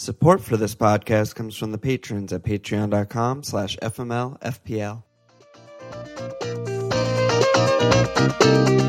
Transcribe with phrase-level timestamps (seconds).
[0.00, 5.02] Support for this podcast comes from the patrons at patreon.com slash fmlfpl.
[8.32, 8.80] Okay,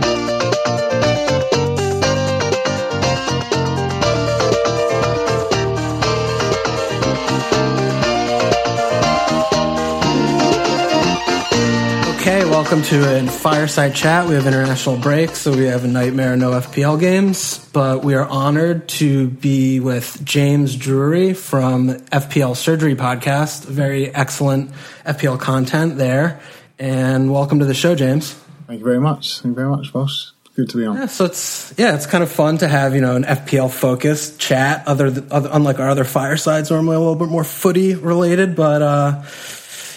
[12.72, 14.29] welcome to a fireside chat.
[14.29, 17.59] We have international break, so we have a nightmare, no FPL games.
[17.73, 23.66] But we are honored to be with James Drury from FPL Surgery Podcast.
[23.66, 24.72] Very excellent
[25.05, 26.40] FPL content there.
[26.80, 28.36] And welcome to the show, James.
[28.68, 29.41] Thank you very much.
[29.41, 30.32] Thank you very much, boss.
[30.55, 30.96] Good to be on.
[30.96, 34.40] Yeah, so it's yeah, it's kind of fun to have you know an FPL focused
[34.40, 34.88] chat.
[34.88, 38.82] Other, th- other unlike our other firesides, normally a little bit more footy related, but.
[38.82, 39.24] uh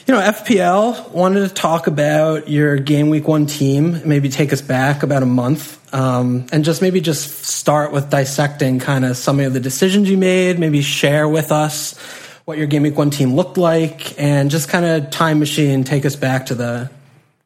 [0.06, 4.60] you know, FPL wanted to talk about your game week one team, maybe take us
[4.60, 9.40] back about a month, um, and just maybe just start with dissecting kind of some
[9.40, 11.98] of the decisions you made, maybe share with us
[12.44, 16.04] what your game week one team looked like, and just kind of time machine take
[16.04, 16.90] us back to the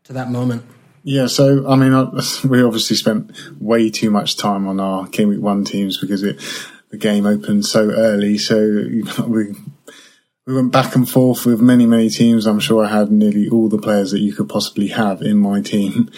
[0.04, 0.64] to that moment.
[1.04, 1.92] Yeah, so I mean,
[2.44, 6.40] we obviously spent way too much time on our game week one teams because it
[6.90, 8.38] the game opened so early.
[8.38, 8.56] So
[9.28, 9.54] we
[10.48, 12.46] we went back and forth with many, many teams.
[12.46, 15.60] I'm sure I had nearly all the players that you could possibly have in my
[15.60, 16.10] team.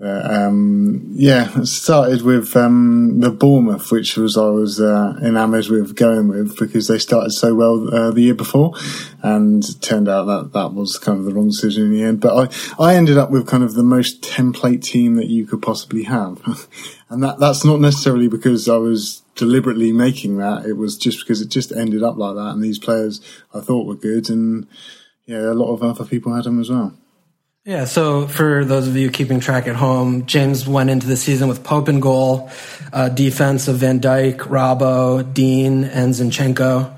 [0.00, 5.68] Uh, um, yeah, it started with um, the Bournemouth, which was I was uh, enamoured
[5.68, 8.74] with going with because they started so well uh, the year before,
[9.22, 12.20] and turned out that that was kind of the wrong decision in the end.
[12.20, 15.62] But I I ended up with kind of the most template team that you could
[15.62, 16.42] possibly have,
[17.08, 20.66] and that that's not necessarily because I was deliberately making that.
[20.66, 23.20] It was just because it just ended up like that, and these players
[23.54, 24.66] I thought were good, and
[25.24, 26.98] yeah, a lot of other people had them as well.
[27.66, 31.48] Yeah, so for those of you keeping track at home, James went into the season
[31.48, 32.50] with Pope in goal,
[32.92, 36.94] uh, defense of Van Dijk, Robbo, Digne, and Zinchenko.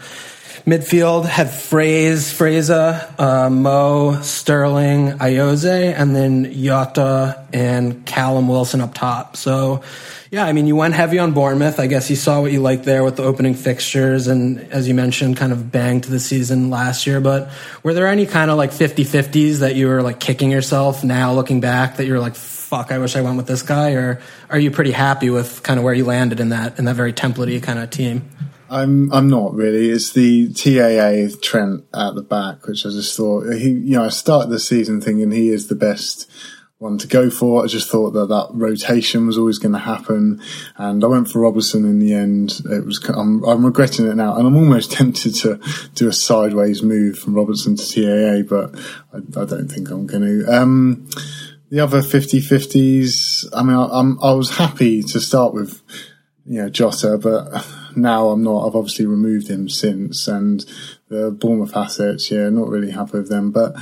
[0.66, 8.92] Midfield had Fraze, Fraser, uh, Mo, Sterling, Ayoze, and then Jota and Callum Wilson up
[8.92, 9.36] top.
[9.36, 9.84] So
[10.32, 11.78] yeah, I mean, you went heavy on Bournemouth.
[11.78, 14.94] I guess you saw what you liked there with the opening fixtures and, as you
[14.94, 17.20] mentioned, kind of banged the season last year.
[17.20, 17.48] But
[17.84, 21.32] were there any kind of like 50 50s that you were like kicking yourself now
[21.32, 23.92] looking back that you're like, fuck, I wish I went with this guy?
[23.92, 24.20] Or
[24.50, 27.12] are you pretty happy with kind of where you landed in that, in that very
[27.12, 28.28] templatey kind of team?
[28.68, 29.90] I'm I'm not really.
[29.90, 33.70] It's the TAA Trent at the back, which I just thought he.
[33.70, 36.30] You know, I started the season thinking he is the best
[36.78, 37.64] one to go for.
[37.64, 40.40] I just thought that that rotation was always going to happen,
[40.76, 42.60] and I went for Robertson in the end.
[42.64, 45.60] It was I'm, I'm regretting it now, and I'm almost tempted to
[45.94, 48.78] do a sideways move from Robertson to TAA, but
[49.12, 50.52] I, I don't think I'm going to.
[50.52, 51.08] Um,
[51.68, 55.82] the other 50-50s, I mean, I, I'm, I was happy to start with,
[56.44, 57.66] you know, Jota, but
[57.96, 58.66] now I'm not.
[58.66, 60.64] I've obviously removed him since, and
[61.08, 63.50] the Bournemouth assets, yeah, not really happy with them.
[63.50, 63.74] But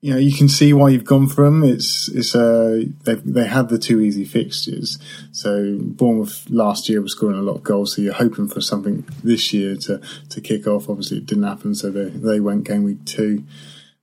[0.00, 1.62] you know, you can see why you've gone for them.
[1.62, 4.98] It's it's uh they they had the two easy fixtures.
[5.32, 9.06] So Bournemouth last year was scoring a lot of goals, so you're hoping for something
[9.22, 10.00] this year to
[10.30, 10.88] to kick off.
[10.88, 13.44] Obviously, it didn't happen, so they they went game week two.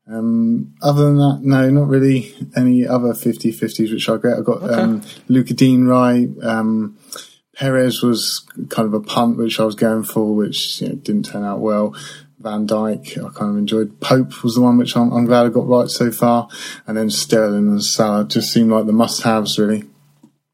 [0.10, 4.38] Um, other than that, no, not really any other 50-50s which I'll get.
[4.38, 4.74] I've got okay.
[4.74, 6.30] um, Lucas Digne right.
[6.42, 6.98] Um,
[7.58, 11.26] Perez was kind of a punt which I was going for, which you know, didn't
[11.26, 11.96] turn out well.
[12.40, 14.00] Van Dijk, I kind of enjoyed.
[14.00, 16.50] Pope was the one which I'm, I'm glad I got right so far,
[16.86, 19.86] and then Sterling and Salah just seemed like the must-haves really.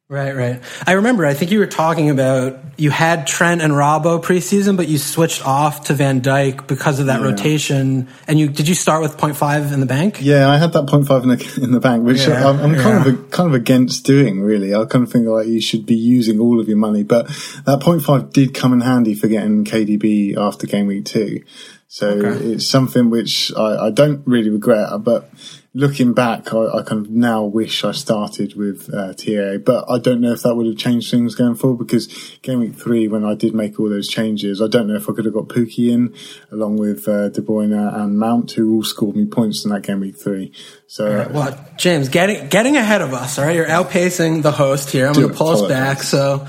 [0.10, 0.62] Right, right.
[0.86, 1.26] I remember.
[1.26, 5.46] I think you were talking about you had Trent and Robbo preseason, but you switched
[5.46, 7.28] off to Van Dijk because of that yeah.
[7.28, 8.10] rotation.
[8.28, 10.18] And you did you start with 0.5 in the bank?
[10.20, 13.06] Yeah, I had that 0.5 in the in the bank, which yeah, I'm, I'm, kind
[13.06, 13.14] yeah.
[13.14, 14.42] of a, kind of against doing.
[14.42, 17.28] Really, I kind of think like you should be using all of your money, but
[17.66, 21.44] that 0.5 did come in handy for getting KDB after game week two.
[21.88, 22.46] So okay.
[22.46, 25.30] it's something which I, I don't really regret, but
[25.76, 29.98] looking back, I, I, kind of now wish I started with uh, TA, but I
[29.98, 32.08] don't know if that would have changed things going forward because
[32.44, 35.14] game week three, when I did make all those changes, I don't know if I
[35.14, 36.14] could have got Pukki in
[36.52, 40.00] along with uh, De Bruyne and Mount, who all scored me points in that game
[40.00, 40.54] week three.
[40.86, 43.56] So, right, well, James, getting getting ahead of us, all right?
[43.56, 45.08] You're outpacing the host here.
[45.08, 46.04] I'm going to pull us back.
[46.04, 46.48] So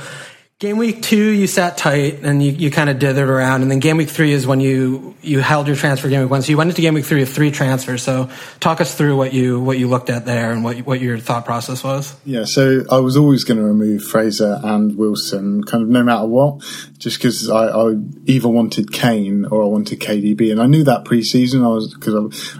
[0.64, 3.80] Game week two, you sat tight and you, you kind of dithered around, and then
[3.80, 6.40] game week three is when you you held your transfer game week one.
[6.40, 8.02] So you went into game week three with three transfers.
[8.02, 8.30] So
[8.60, 11.44] talk us through what you what you looked at there and what what your thought
[11.44, 12.16] process was.
[12.24, 16.24] Yeah, so I was always going to remove Fraser and Wilson, kind of no matter
[16.24, 16.64] what,
[17.04, 21.04] just because I, I either wanted Kane or I wanted KDB, and I knew that
[21.04, 21.62] preseason.
[21.62, 22.14] I was because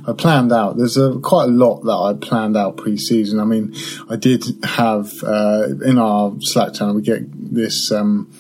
[0.07, 0.77] I, I, planned out.
[0.77, 3.41] There's a quite a lot that I planned out preseason.
[3.41, 3.75] I mean,
[4.11, 8.31] I did have uh, in our Slack channel we get this um,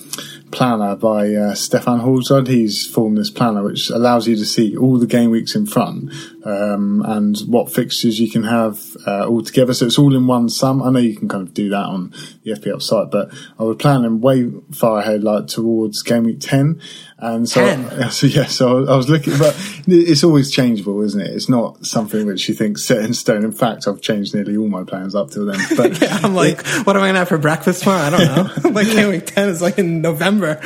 [0.54, 2.46] planner by uh, Stefan Halsrud.
[2.46, 6.12] He's formed this planner which allows you to see all the game weeks in front
[6.44, 9.74] um, and what fixtures you can have uh, all together.
[9.74, 10.80] So it's all in one sum.
[10.80, 12.14] I know you can kind of do that on
[12.44, 16.40] the FPL site, but I would plan them way far ahead, like towards game week
[16.40, 16.80] 10.
[17.24, 18.10] And so, 10.
[18.10, 19.56] so yeah, so I was looking, but
[19.86, 21.28] it's always changeable, isn't it?
[21.28, 23.44] It's not something which you think set in stone.
[23.44, 25.58] In fact, I've changed nearly all my plans up till then.
[25.76, 28.02] But yeah, I'm like, what am I gonna have for breakfast tomorrow?
[28.02, 28.70] I don't know.
[28.70, 30.60] like game week ten is like in November.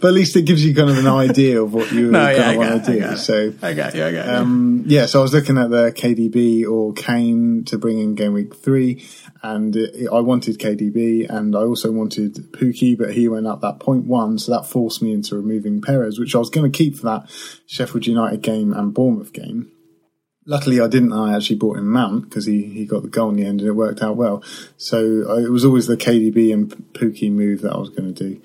[0.00, 2.36] But at least it gives you kind of an idea of what you're No, going
[2.36, 3.16] yeah, to want to it, I do.
[3.16, 4.04] So I got you.
[4.04, 4.32] I got you.
[4.32, 8.32] um, yeah, so I was looking at the KDB or Kane to bring in game
[8.32, 9.04] week three,
[9.42, 13.80] and it, I wanted KDB, and I also wanted Pukki, but he went up that
[13.80, 16.96] point one, so that forced me into removing Perez, which I was going to keep
[16.96, 17.30] for that
[17.66, 19.70] Sheffield United game and Bournemouth game.
[20.46, 21.12] Luckily, I didn't.
[21.12, 23.68] I actually bought him Mount because he, he got the goal in the end, and
[23.68, 24.42] it worked out well.
[24.76, 28.24] So uh, it was always the KDB and Pukki move that I was going to
[28.24, 28.40] do.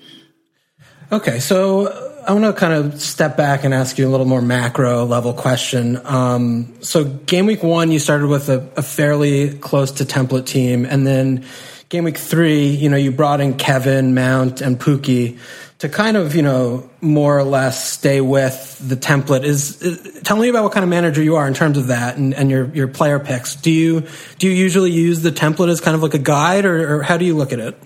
[1.12, 4.42] Okay, so I want to kind of step back and ask you a little more
[4.42, 6.00] macro level question.
[6.04, 10.84] Um, so, game week one, you started with a, a fairly close to template team,
[10.84, 11.44] and then
[11.90, 15.38] game week three, you know, you brought in Kevin, Mount, and Pukki
[15.78, 19.44] to kind of, you know, more or less stay with the template.
[19.44, 22.16] Is, is tell me about what kind of manager you are in terms of that
[22.16, 23.56] and, and your your player picks.
[23.56, 24.06] Do you
[24.38, 27.18] do you usually use the template as kind of like a guide, or, or how
[27.18, 27.78] do you look at it?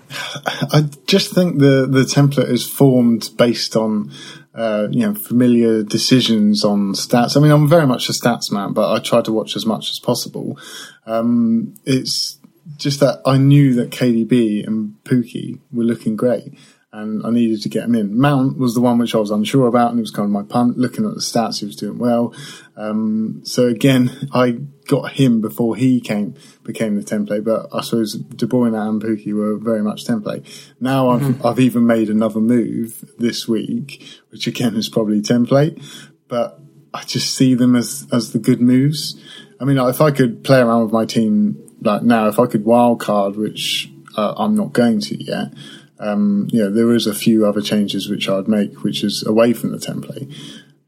[0.45, 4.11] I just think the the template is formed based on
[4.55, 7.35] uh, you know familiar decisions on stats.
[7.35, 9.91] I mean, I'm very much a stats man, but I try to watch as much
[9.91, 10.57] as possible.
[11.05, 12.37] Um, it's
[12.77, 16.53] just that I knew that KDB and Pukki were looking great.
[16.93, 18.19] And I needed to get him in.
[18.19, 20.43] Mount was the one which I was unsure about, and it was kind of my
[20.43, 20.77] punt.
[20.77, 22.33] Looking at the stats, he was doing well.
[22.75, 24.57] Um, so again, I
[24.87, 27.45] got him before he came became the template.
[27.45, 30.45] But I suppose De Bruyne and Pukki were very much template.
[30.81, 35.81] Now I've I've even made another move this week, which again is probably template.
[36.27, 36.59] But
[36.93, 39.17] I just see them as as the good moves.
[39.61, 42.65] I mean, if I could play around with my team like now, if I could
[42.65, 45.53] wild card, which uh, I'm not going to yet.
[46.01, 49.71] Um, know, there is a few other changes which I'd make, which is away from
[49.71, 50.33] the template.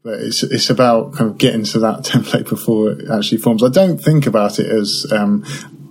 [0.02, 3.62] But it's it's about kind of getting to that template before it actually forms.
[3.62, 5.44] I don't think about it as um,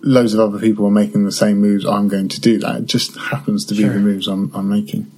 [0.04, 1.86] loads of other people are making the same moves.
[1.86, 2.81] I'm going to do that.
[2.81, 3.94] It just happens to be Sure.
[3.94, 5.10] the moves I'm, I'm making.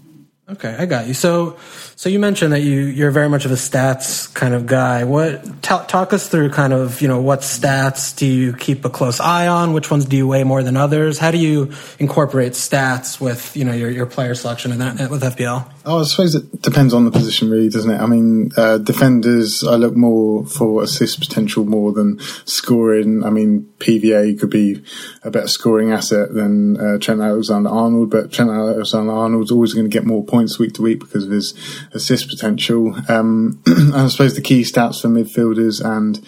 [0.48, 1.16] Okay, I got you.
[1.16, 1.57] So,
[1.97, 5.06] so you mentioned that you you're very much of a stats kind of guy.
[5.06, 8.89] What ta- talk us through kind of you know what stats do you keep a
[8.89, 9.71] close eye on?
[9.71, 11.19] Which ones do you weigh more than others?
[11.19, 15.24] How do you incorporate stats with you know your your player selection and that with
[15.24, 15.71] FPL?
[15.88, 18.01] Oh, I suppose it depends on the position, really, doesn't it?
[18.01, 23.24] I mean, uh, defenders, I look more for assist potential more than scoring.
[23.24, 24.83] I mean, PVA could be
[25.21, 30.07] a better scoring asset than uh, Trent Alexander-Arnold, but Trent Alexander-Arnold's always going to get
[30.07, 31.53] more points week to week because of his
[31.95, 32.95] assist potential.
[33.09, 36.25] Um, and I suppose the key stats for midfielders and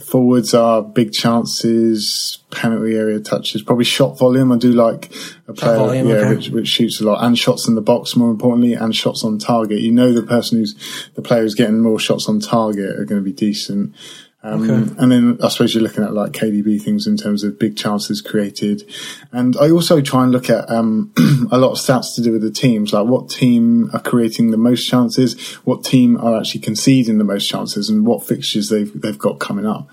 [0.00, 4.52] Forwards are big chances, penalty area touches, probably shot volume.
[4.52, 5.10] I do like
[5.46, 6.34] a player, volume, yeah, okay.
[6.34, 9.38] which, which shoots a lot, and shots in the box more importantly, and shots on
[9.38, 9.80] target.
[9.80, 10.74] You know, the person who's
[11.14, 13.94] the player who's getting more shots on target are going to be decent.
[14.42, 17.76] Um, And then I suppose you're looking at like KDB things in terms of big
[17.76, 18.88] chances created.
[19.32, 21.12] And I also try and look at um,
[21.50, 24.56] a lot of stats to do with the teams, like what team are creating the
[24.56, 29.18] most chances, what team are actually conceding the most chances, and what fixtures they've they've
[29.18, 29.88] got coming up.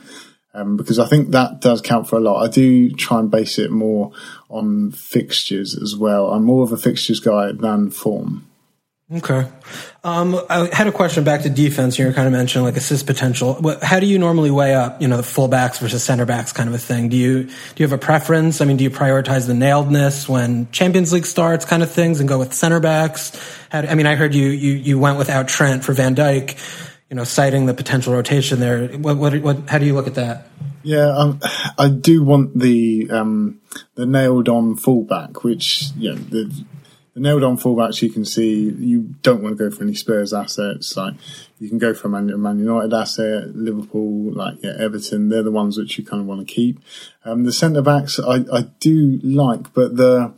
[0.54, 2.42] Um, because I think that does count for a lot.
[2.42, 4.14] I do try and base it more
[4.48, 6.32] on fixtures as well.
[6.32, 8.48] I'm more of a fixtures guy than form.
[9.12, 9.48] Okay.
[10.06, 11.98] Um, I had a question back to defense.
[11.98, 13.60] You were kind of mentioning like assist potential.
[13.82, 16.76] How do you normally weigh up, you know, the fullbacks versus center backs kind of
[16.76, 17.10] a thing?
[17.10, 18.62] Do you do you have a preference?
[18.62, 22.30] I mean, do you prioritize the nailedness when Champions League starts, kind of things, and
[22.30, 23.32] go with center backs?
[23.72, 26.56] How I mean, I heard you you you went without Trent for Van Dijk,
[27.10, 28.90] you know, citing the potential rotation there.
[28.90, 30.50] What what, what how do you look at that?
[30.84, 31.40] Yeah, um,
[31.80, 33.60] I do want the um,
[33.96, 36.66] the nailed on fullback, which you know the,
[37.16, 40.96] nailed on fullbacks you can see you don't want to go for any Spurs assets.
[40.98, 41.14] Like
[41.60, 45.30] you can go for a Man, a Man United asset, Liverpool, like yeah, Everton.
[45.30, 46.80] They're the ones which you kind of want to keep.
[47.24, 50.34] Um, the centre backs I, I do like, but the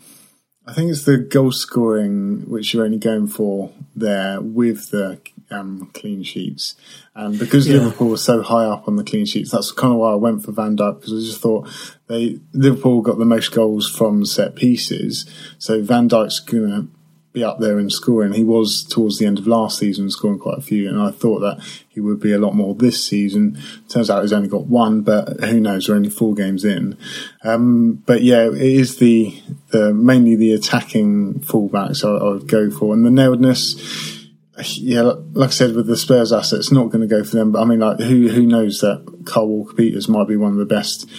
[0.65, 5.89] I think it's the goal scoring which you're only going for there with the um,
[5.93, 6.75] clean sheets.
[7.15, 7.77] And because Yeah.
[7.77, 10.43] Liverpool was so high up on the clean sheets, that's kind of why I went
[10.43, 11.67] for Van Dijk because I just thought
[12.07, 15.25] they Liverpool got the most goals from set pieces,
[15.57, 16.87] so Van Dijk's gonna
[17.33, 18.33] be up there in scoring.
[18.33, 21.39] He was towards the end of last season scoring quite a few, and I thought
[21.39, 23.61] that he would be a lot more this season.
[23.89, 25.87] Turns out he's only got one, but who knows?
[25.87, 26.97] We're only four games in.
[27.43, 29.39] Um, but yeah, it is the,
[29.69, 34.16] the mainly the attacking fullbacks I, I would go for, and the nailedness
[34.65, 35.01] yeah,
[35.33, 37.51] like I said, with the Spurs asset, it's not going to go for them.
[37.51, 40.57] But I mean, like, who who knows that Kyle Walker Peters might be one of
[40.57, 41.09] the best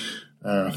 [0.45, 0.73] uh,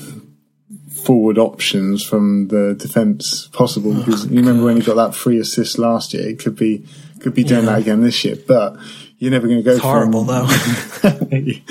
[1.03, 3.93] forward options from the defence possible.
[3.93, 6.85] Because you remember when he got that free assist last year, it could be
[7.19, 7.71] could be doing yeah.
[7.71, 8.35] that again this year.
[8.35, 8.77] But
[9.21, 9.71] you're never going to go.
[9.73, 10.27] It's for horrible him.
[10.27, 11.37] though.
[11.37, 11.61] you,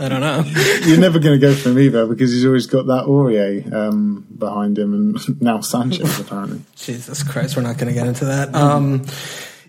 [0.00, 0.44] I don't know.
[0.84, 4.26] you're never going to go for him either because he's always got that Aurier um,
[4.38, 6.60] behind him, and now Sanchez apparently.
[6.76, 8.54] Jesus Christ, we're not going to get into that.
[8.54, 9.04] Um,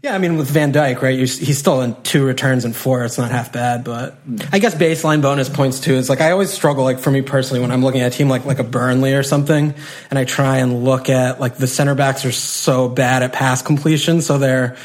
[0.02, 1.18] yeah, I mean, with Van Dijk, right?
[1.18, 3.04] he's still in two returns and four.
[3.04, 4.18] It's not half bad, but
[4.52, 5.96] I guess baseline bonus points too.
[5.96, 8.30] Is like I always struggle, like for me personally, when I'm looking at a team
[8.30, 9.74] like like a Burnley or something,
[10.10, 13.62] and I try and look at like the center backs are so bad at pass
[13.62, 14.78] completion, so they're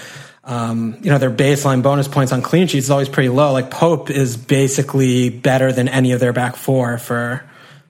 [0.42, 3.52] um, you know, their baseline bonus points on clean sheets is always pretty low.
[3.52, 7.42] Like Pope is basically better than any of their back four for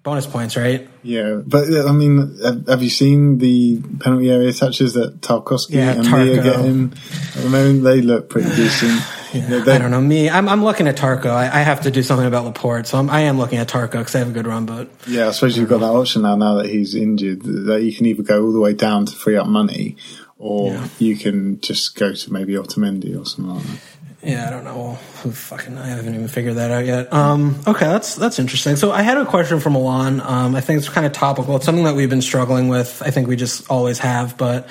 [0.05, 0.89] bonus points, right?
[1.03, 5.93] Yeah, but uh, I mean, have, you seen the penalty area touches that Tarkowski yeah,
[5.93, 6.25] and Tarko.
[6.27, 6.93] Mia getting?
[6.93, 9.03] At the moment, they look pretty decent.
[9.33, 10.01] yeah, I don't know.
[10.01, 11.31] Me, I'm, I'm looking at Tarko.
[11.31, 13.93] I, I, have to do something about Laporte, so I'm, I am looking at Tarko
[13.93, 14.67] because I have a good run.
[14.67, 16.37] But yeah, I suppose you've got that option now.
[16.37, 19.37] Now that he's injured, that you can either go all the way down to free
[19.37, 19.97] up money,
[20.39, 20.89] or yeah.
[20.99, 23.81] you can just go to maybe Otamendi or something like that.
[24.25, 24.95] Yeah, I don't know.
[24.95, 27.13] Fucking I haven't even figured that out yet.
[27.13, 28.77] Um, okay, that's that's interesting.
[28.77, 30.21] So I had a question from Milan.
[30.23, 31.57] Um, I think it's kind of topical.
[31.57, 33.03] It's something that we've been struggling with.
[33.05, 34.69] I think we just always have, but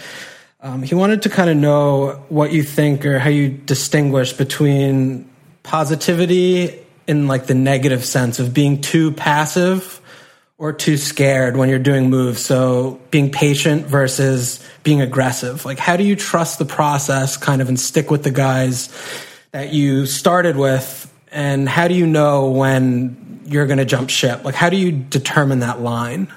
[0.62, 5.30] um, he wanted to kind of know what you think or how you distinguish between
[5.62, 10.02] positivity in like the negative sense of being too passive
[10.58, 12.44] or too scared when you're doing moves.
[12.44, 15.66] So being patient versus being aggressive.
[15.66, 18.90] Like, how do you trust the process kind of and stick with the guys?
[19.54, 24.44] That you started with, and how do you know when you're going to jump ship?
[24.44, 26.28] Like, how do you determine that line?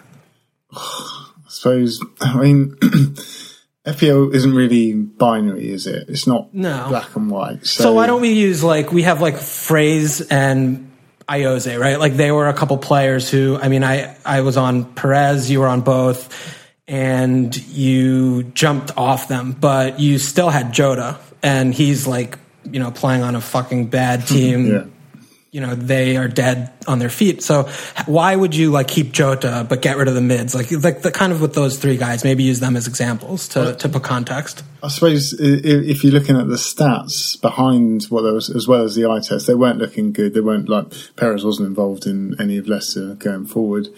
[0.70, 2.76] I suppose, I mean,
[3.86, 6.08] FPL isn't really binary, is it?
[6.08, 6.86] It's not no.
[6.88, 7.64] black and white.
[7.66, 7.84] So.
[7.84, 10.90] so why don't we use like, we have like Phrase and
[11.28, 11.98] Ayoze, right?
[11.98, 15.60] Like they were a couple players who, I mean, I, I was on Perez, you
[15.60, 16.54] were on both,
[16.88, 22.38] and you jumped off them, but you still had Jota, and he's like
[22.72, 24.66] you know, playing on a fucking bad team.
[24.66, 24.84] yeah.
[25.52, 27.42] You know, they are dead on their feet.
[27.42, 27.62] So
[28.04, 30.54] why would you like keep Jota but get rid of the mids?
[30.54, 33.74] Like, like the kind of with those three guys, maybe use them as examples to,
[33.76, 34.64] to put context.
[34.82, 38.96] I suppose if you're looking at the stats behind what there was, as well as
[38.96, 40.34] the eye test, they weren't looking good.
[40.34, 43.88] They weren't like Perez wasn't involved in any of Leicester going forward.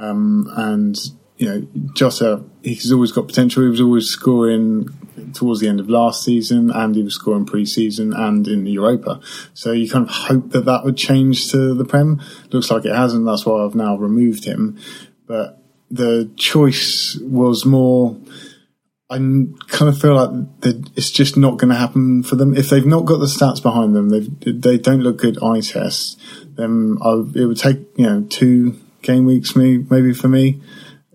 [0.00, 0.96] Um, and
[1.36, 3.62] you know, Jota, he's always got potential.
[3.62, 4.88] He was always scoring
[5.32, 9.20] towards the end of last season, and he was scoring pre-season and in the Europa.
[9.52, 12.22] So you kind of hope that that would change to the Prem.
[12.50, 13.26] Looks like it hasn't.
[13.26, 14.78] That's why I've now removed him.
[15.26, 15.60] But
[15.90, 18.16] the choice was more.
[19.10, 20.46] I kind of feel like
[20.96, 23.94] it's just not going to happen for them if they've not got the stats behind
[23.94, 24.08] them.
[24.08, 26.16] They they don't look good eye tests.
[26.56, 30.60] Then I, it would take you know two game weeks, maybe maybe for me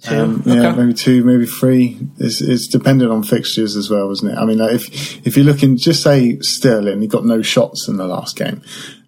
[0.08, 0.56] um, okay.
[0.56, 1.98] Yeah, maybe two, maybe three.
[2.18, 4.38] It's, it's dependent on fixtures as well, isn't it?
[4.38, 7.98] I mean, like if if you're looking, just say Sterling, he got no shots in
[7.98, 8.62] the last game.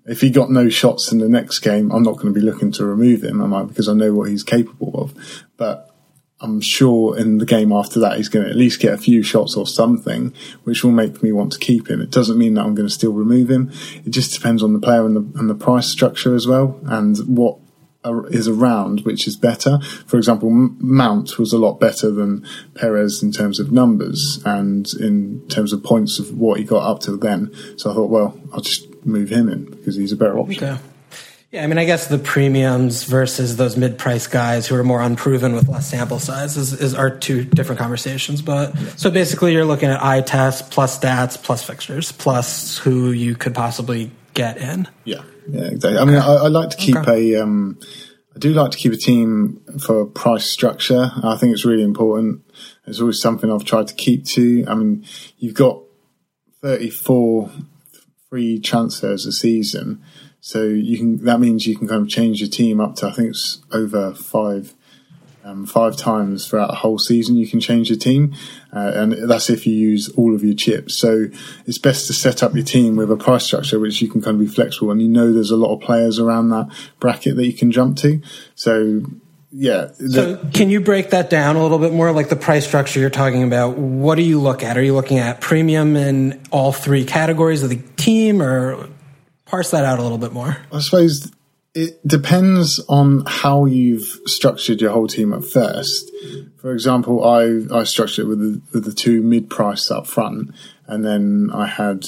[0.06, 2.72] If he got no shots in the next game, I'm not going to be looking
[2.74, 3.64] to remove him, am I?
[3.64, 5.14] Because I know what he's capable of.
[5.58, 5.92] But
[6.42, 9.22] I'm sure in the game after that, he's going to at least get a few
[9.22, 10.34] shots or something,
[10.64, 12.02] which will make me want to keep him.
[12.02, 13.72] It doesn't mean that I'm going to still remove him.
[14.04, 17.16] It just depends on the player and the, and the price structure as well, and
[17.20, 17.60] what
[18.04, 19.80] is around, which is better.
[20.08, 25.48] For example, Mount was a lot better than Perez in terms of numbers and in
[25.48, 27.52] terms of points of what he got up to then.
[27.78, 30.64] So I thought, well, I'll just move him in because he's a better option.
[30.64, 30.82] Okay.
[31.52, 35.54] Yeah, I mean, I guess the premiums versus those mid-price guys who are more unproven
[35.54, 38.42] with less sample size is, is are two different conversations.
[38.42, 43.36] But so basically, you're looking at eye tests plus stats plus fixtures plus who you
[43.36, 44.88] could possibly get in.
[45.04, 45.24] Yeah.
[45.48, 45.98] Yeah, exactly.
[45.98, 47.34] I mean, I, I like to keep okay.
[47.34, 47.44] a.
[47.44, 47.80] Um,
[48.34, 51.12] I do like to keep a team for price structure.
[51.22, 52.44] I think it's really important.
[52.88, 54.64] It's always something I've tried to keep to.
[54.68, 55.06] I mean,
[55.38, 55.82] you've got
[56.62, 57.52] 34
[58.30, 60.02] free transfers a season.
[60.40, 63.12] So you can, that means you can kind of change your team up to, I
[63.12, 64.74] think it's over five
[65.44, 67.36] um, five times throughout a whole season.
[67.36, 68.36] You can change your team,
[68.74, 70.98] uh, and that's if you use all of your chips.
[70.98, 71.28] So
[71.66, 74.36] it's best to set up your team with a price structure which you can kind
[74.36, 76.68] of be flexible, and you know there's a lot of players around that
[77.00, 78.22] bracket that you can jump to.
[78.56, 79.04] So
[79.52, 79.92] yeah.
[79.94, 82.12] So can you break that down a little bit more?
[82.12, 84.78] Like the price structure you're talking about, what do you look at?
[84.78, 88.88] Are you looking at premium in all three categories of the team or
[89.46, 90.58] parse that out a little bit more?
[90.72, 91.32] I suppose
[91.74, 96.12] it depends on how you've structured your whole team at first.
[96.58, 100.52] For example, I, I structured it with the, with the two mid price up front,
[100.86, 102.06] and then I had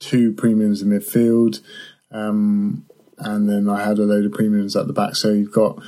[0.00, 1.60] two premiums in midfield,
[2.10, 2.86] um,
[3.18, 5.14] and then I had a load of premiums at the back.
[5.16, 5.78] So you've got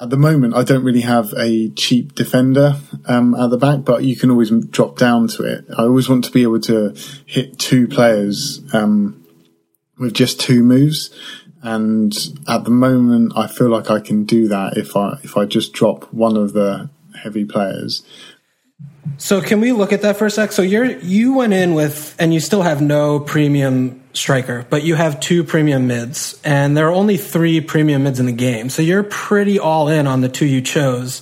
[0.00, 2.76] at the moment, I don't really have a cheap defender
[3.06, 5.64] um, at the back, but you can always drop down to it.
[5.76, 6.94] I always want to be able to
[7.26, 9.23] hit two players um,
[9.98, 11.10] with just two moves,
[11.62, 12.12] and
[12.46, 15.72] at the moment, I feel like I can do that if I if I just
[15.72, 16.90] drop one of the
[17.22, 18.02] heavy players.
[19.16, 20.52] So can we look at that for a sec?
[20.52, 24.94] So you're you went in with and you still have no premium striker, but you
[24.94, 28.68] have two premium mids, and there are only three premium mids in the game.
[28.68, 31.20] So you're pretty all in on the two you chose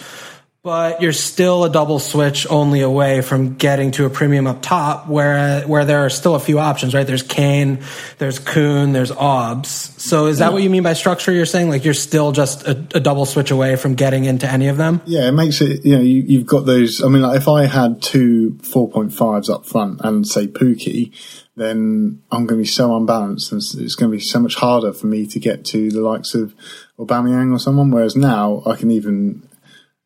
[0.65, 5.09] but you're still a double switch only away from getting to a premium up top
[5.09, 7.07] where where there are still a few options right?
[7.07, 7.81] There's Kane
[8.19, 10.53] there's Kun there's Obbs so is that yeah.
[10.53, 11.69] what you mean by structure you're saying?
[11.69, 15.01] Like you're still just a, a, double switch away from getting into any of them?
[15.05, 17.67] Yeah it makes it you know you, have got those I mean like if I
[17.67, 21.13] had two 4.5s up front and say Pukki
[21.57, 24.93] then I'm going to be so unbalanced and it's going to be so much harder
[24.93, 26.55] for me to get to the likes of
[27.01, 29.49] Aubameyang or someone whereas now I can even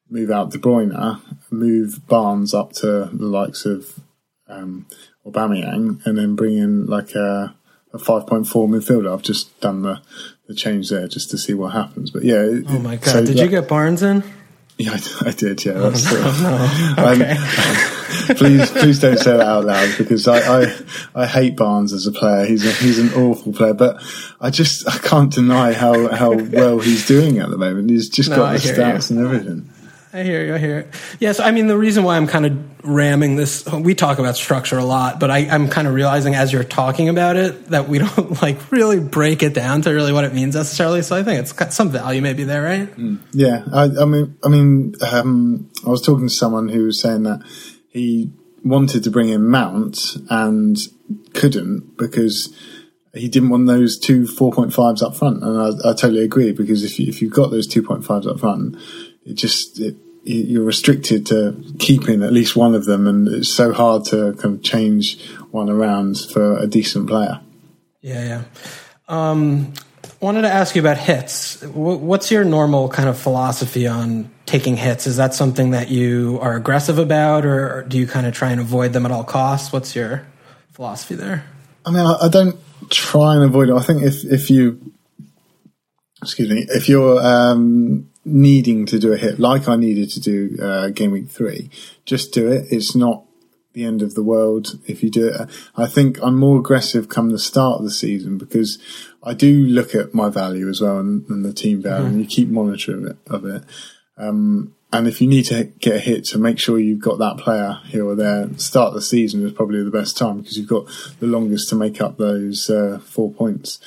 [0.09, 1.21] move out De Bruyne,
[1.51, 4.01] move Barnes up to the likes of
[4.49, 4.87] um,
[5.27, 7.55] Aubameyang, and then bring in like a,
[7.93, 9.13] a 5.4 midfielder.
[9.13, 10.01] I've just done the,
[10.47, 12.11] the change there just to see what happens.
[12.11, 12.47] But yeah.
[12.69, 13.05] Oh my god!
[13.05, 14.23] So did that, you get Barnes in?
[14.79, 15.65] Yeah, I, I did.
[15.65, 17.13] Yeah, that's oh, no, no.
[17.13, 17.37] Okay.
[18.37, 20.77] please, please don't say that out loud because I, I,
[21.15, 22.45] I hate Barnes as a player.
[22.45, 24.03] He's a, he's an awful player, but
[24.41, 27.91] I just I can't deny how how well he's doing at the moment.
[27.91, 29.17] He's just no, got the stats you.
[29.17, 29.71] and everything.
[30.17, 30.55] I hear you.
[30.55, 30.95] I hear it.
[31.21, 33.67] Yes, I mean the reason why I'm kind of ramming this.
[33.71, 37.11] We talk about structure a lot, but I, am kind of realizing as you're talking
[37.11, 40.55] about it that we don't like really break it down to really what it means
[40.55, 41.03] necessarily.
[41.03, 42.89] So I think it's got some value maybe there, right?
[42.97, 43.19] Mm.
[43.33, 47.25] Yeah, I, I, mean, I mean, um, I was talking to someone who was saying
[47.25, 47.43] that
[47.91, 48.33] he
[48.65, 49.99] wanted to bring in Mount
[50.31, 50.79] and
[51.35, 52.57] couldn't because
[53.13, 55.43] he didn't want those two 4.5s up front.
[55.43, 58.77] And I, I totally agree because if, you, if you've got those 2.5s up front,
[59.27, 63.73] it just, it, you're restricted to keeping at least one of them, and it's so
[63.73, 67.41] hard to kind of change one around for a decent player.
[68.01, 68.43] Yeah, yeah.
[69.09, 69.73] Um,
[70.21, 71.63] wanted to ask you about hits.
[71.63, 75.07] What's your normal kind of philosophy on taking hits?
[75.07, 78.61] Is that something that you are aggressive about, or do you kind of try and
[78.61, 79.73] avoid them at all costs?
[79.73, 80.27] What's your
[80.73, 81.45] philosophy there?
[81.85, 82.59] I mean, I, don't
[82.91, 83.75] try and avoid it.
[83.75, 84.93] I think if if you,
[86.21, 90.59] excuse me, if you're um, needing to do a hit like I needed to do
[90.61, 91.71] uh, game week three,
[92.05, 92.67] just do it.
[92.71, 93.25] It's not
[93.73, 95.49] the end of the world if you do it.
[95.77, 98.79] I think I'm more aggressive come the start of the season because
[99.23, 102.15] I do look at my value as well and, and the team value, mm-hmm.
[102.15, 103.63] and you keep monitoring it, of it.
[104.17, 107.39] Um, and if you need to get a hit to make sure you've got that
[107.39, 110.87] player here or there, start the season is probably the best time because you've got
[111.21, 113.79] the longest to make up those uh, four points.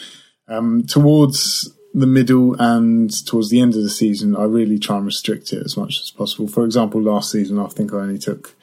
[0.47, 5.05] Um, towards the middle and towards the end of the season, I really try and
[5.05, 6.47] restrict it as much as possible.
[6.47, 8.55] For example, last season, I think I only took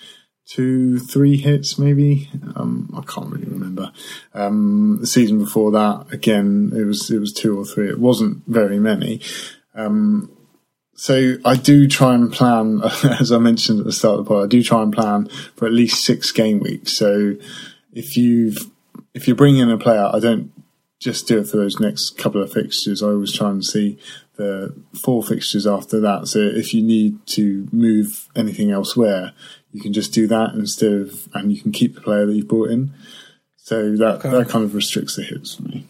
[0.47, 2.31] two, three hits, maybe.
[2.55, 3.93] Um, I can't really remember.
[4.33, 7.89] Um, the season before that, again, it was it was two or three.
[7.89, 9.21] It wasn't very many.
[9.75, 10.31] Um,
[10.95, 12.81] so I do try and plan,
[13.21, 15.67] as I mentioned at the start of the pod, I do try and plan for
[15.67, 16.97] at least six game weeks.
[16.97, 17.35] So
[17.93, 18.71] if you've
[19.15, 20.53] if you're bringing in a player, I don't
[20.99, 23.03] just do it for those next couple of fixtures.
[23.03, 23.99] I always try and see
[24.37, 26.29] the four fixtures after that.
[26.29, 29.33] So if you need to move anything elsewhere,
[29.73, 32.45] you can just do that instead of, and you can keep the player that you
[32.45, 32.95] brought in.
[33.57, 34.31] So that okay.
[34.31, 35.87] that kind of restricts the hits for me.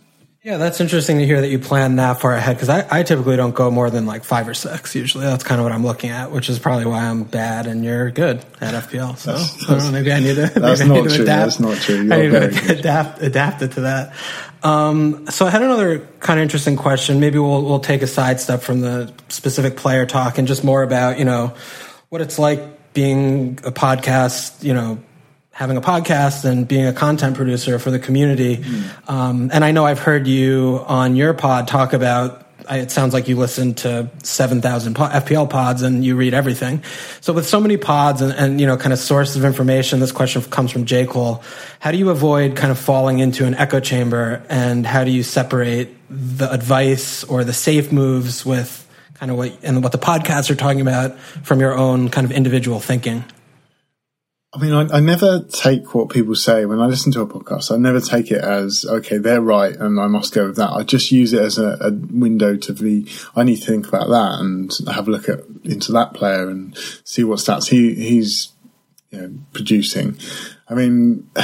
[0.47, 3.35] Yeah, that's interesting to hear that you plan that far ahead because I, I typically
[3.35, 4.95] don't go more than like five or six.
[4.95, 7.85] Usually, that's kind of what I'm looking at, which is probably why I'm bad and
[7.85, 9.19] you're good at FPL.
[9.19, 10.47] So that's, that's, I don't know, maybe I need to.
[10.61, 11.25] That's not true.
[11.25, 11.27] Adapt.
[11.27, 12.03] That's not true.
[12.03, 14.15] You're I need to adapt adapt it to that.
[14.63, 17.19] Um, so I had another kind of interesting question.
[17.19, 21.19] Maybe we'll we'll take a sidestep from the specific player talk and just more about
[21.19, 21.57] you know
[22.11, 24.63] what it's like being a podcast.
[24.63, 24.99] You know,
[25.57, 28.59] having a podcast and being a content producer for the community.
[28.59, 29.09] Mm.
[29.09, 33.29] Um, and I know I've heard you on your pod talk about it sounds like
[33.29, 36.83] you listen to 7,000 FPL pods and you read everything.
[37.21, 40.11] So with so many pods and, and, you know, kind of sources of information, this
[40.13, 41.07] question comes from J.
[41.07, 41.43] Cole.
[41.79, 45.23] How do you avoid kind of falling into an echo chamber and how do you
[45.23, 48.83] separate the advice or the safe moves with
[49.15, 52.33] kind of what and what the podcasts are talking about from your own kind of
[52.33, 53.25] individual thinking?
[54.57, 57.71] I mean, I, I, never take what people say when I listen to a podcast.
[57.71, 60.71] I never take it as okay, they're right, and I must go with that.
[60.71, 63.07] I just use it as a, a window to be.
[63.35, 66.75] I need to think about that and have a look at into that player and
[67.05, 68.55] see what stats he he's
[69.11, 70.19] you know, producing.
[70.69, 71.31] I mean.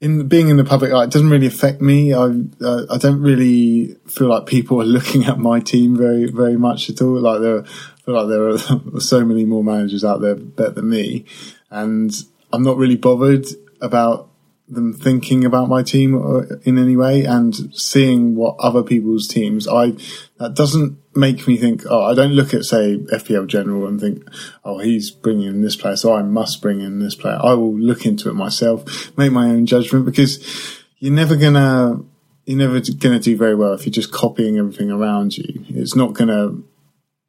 [0.00, 2.14] in being in the public eye, it doesn't really affect me.
[2.14, 2.30] I
[2.62, 6.88] uh, I don't really feel like people are looking at my team very very much
[6.88, 7.20] at all.
[7.20, 8.58] Like there, I feel like there are
[9.00, 11.26] so many more managers out there better than me,
[11.70, 12.12] and
[12.52, 13.46] I'm not really bothered
[13.80, 14.30] about
[14.70, 19.66] them thinking about my team uh, in any way and seeing what other people's teams
[19.66, 19.94] I
[20.38, 24.22] that doesn't make me think oh I don't look at say FPL general and think
[24.64, 27.38] oh he's bringing in this player so I must bring in this player.
[27.42, 32.00] I will look into it myself make my own judgment because you're never gonna
[32.44, 35.64] you're never gonna do very well if you're just copying everything around you.
[35.68, 36.56] It's not gonna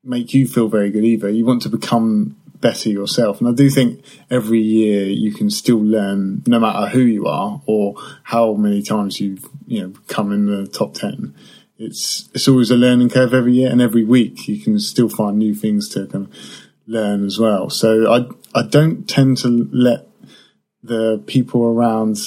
[0.03, 1.29] make you feel very good either.
[1.29, 3.39] You want to become better yourself.
[3.39, 7.61] And I do think every year you can still learn, no matter who you are
[7.65, 11.35] or how many times you've you know come in the top ten.
[11.77, 15.37] It's it's always a learning curve every year, and every week you can still find
[15.37, 16.35] new things to kind of
[16.87, 17.69] learn as well.
[17.69, 20.07] So I I don't tend to let
[20.83, 22.17] the people around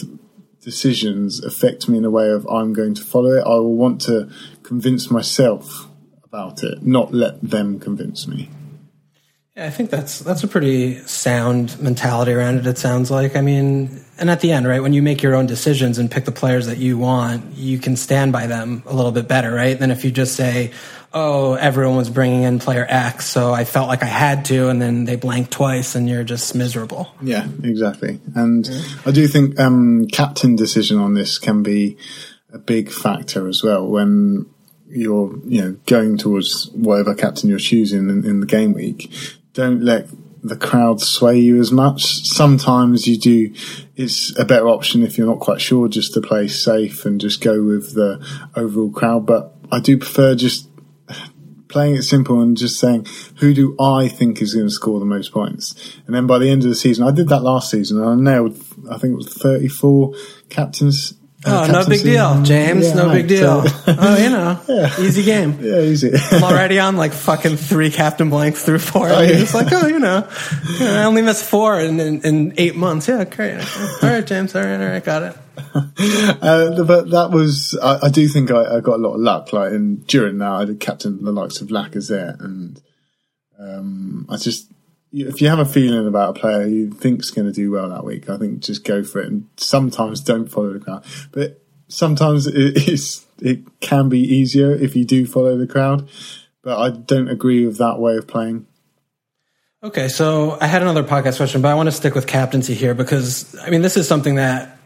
[0.61, 3.43] decisions affect me in a way of I'm going to follow it.
[3.45, 4.31] I will want to
[4.63, 5.89] convince myself
[6.25, 8.49] about it, not let them convince me.
[9.57, 12.67] I think that's that's a pretty sound mentality around it.
[12.67, 13.37] It sounds like.
[13.37, 16.25] I mean, and at the end, right, when you make your own decisions and pick
[16.25, 19.79] the players that you want, you can stand by them a little bit better, right?
[19.79, 20.73] Than if you just say,
[21.13, 24.83] "Oh, everyone was bringing in player X, so I felt like I had to," and
[24.83, 27.15] then they blank twice, and you're just miserable.
[27.23, 28.21] Yeah, exactly.
[28.35, 28.69] And
[29.07, 31.97] I do think um, captain decision on this can be
[32.53, 34.47] a big factor as well when
[34.89, 39.13] you're you know going towards whatever captain you're choosing in, in the game week
[39.55, 40.09] don't let
[40.43, 42.03] the crowd sway you as much.
[42.25, 43.55] Sometimes you do.
[43.97, 47.41] It's a better option if you're not quite sure, just to play safe and just
[47.41, 49.27] go with the overall crowd.
[49.27, 50.69] But I do prefer just
[51.69, 55.07] playing it simple and just saying who do I think is going to score the
[55.07, 55.99] most points.
[56.07, 58.33] And then by the end of the season, I did that last season and I
[58.33, 58.57] nailed.
[58.91, 60.15] I think it was 34
[60.51, 61.15] captains
[61.47, 62.89] Oh, no big deal, James.
[62.89, 63.67] Yeah, no big deal.
[63.67, 65.01] So, oh, you know, yeah.
[65.01, 65.59] easy game.
[65.61, 66.13] Yeah, easy.
[66.33, 69.09] I'm already on like fucking three captain blanks through four.
[69.09, 69.37] Oh, yeah.
[69.37, 70.27] It's like, oh, you know,
[70.81, 73.09] I only missed four in, in, in, eight months.
[73.09, 73.59] Yeah, great.
[74.03, 74.55] All right, James.
[74.55, 75.37] All right, all right, got it.
[76.43, 79.53] Uh, but that was, I, I do think I, I, got a lot of luck.
[79.53, 82.81] Like, and during that, I did captain the likes of Lacazette, and
[83.59, 84.71] um, I just
[85.15, 88.05] if you have a feeling about a player you think's going to do well that
[88.05, 89.29] week, I think just go for it.
[89.29, 94.97] And sometimes don't follow the crowd, but sometimes it is it can be easier if
[94.97, 96.09] you do follow the crowd.
[96.63, 98.67] But I don't agree with that way of playing.
[99.83, 102.95] Okay, so I had another podcast question, but I want to stick with captaincy here
[102.95, 104.79] because I mean this is something that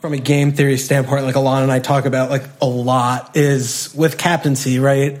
[0.00, 3.94] from a game theory standpoint, like Alon and I talk about like a lot, is
[3.94, 5.20] with captaincy, right?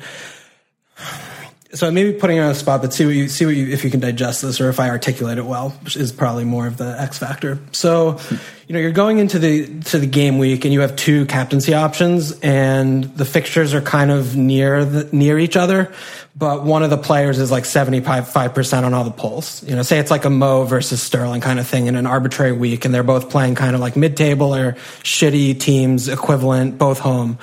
[1.74, 3.90] So maybe putting on the spot, but see what you see what you if you
[3.90, 7.00] can digest this or if I articulate it well, which is probably more of the
[7.00, 7.58] X factor.
[7.72, 8.20] So,
[8.68, 11.74] you know, you're going into the to the game week and you have two captaincy
[11.74, 15.92] options, and the fixtures are kind of near the, near each other,
[16.36, 19.62] but one of the players is like 75 percent on all the polls.
[19.64, 22.52] You know, say it's like a Mo versus Sterling kind of thing in an arbitrary
[22.52, 27.00] week, and they're both playing kind of like mid table or shitty teams equivalent, both
[27.00, 27.38] home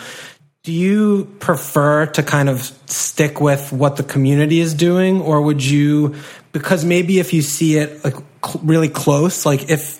[0.64, 5.64] do you prefer to kind of stick with what the community is doing, or would
[5.64, 6.16] you,
[6.52, 10.00] because maybe if you see it like cl- really close, like if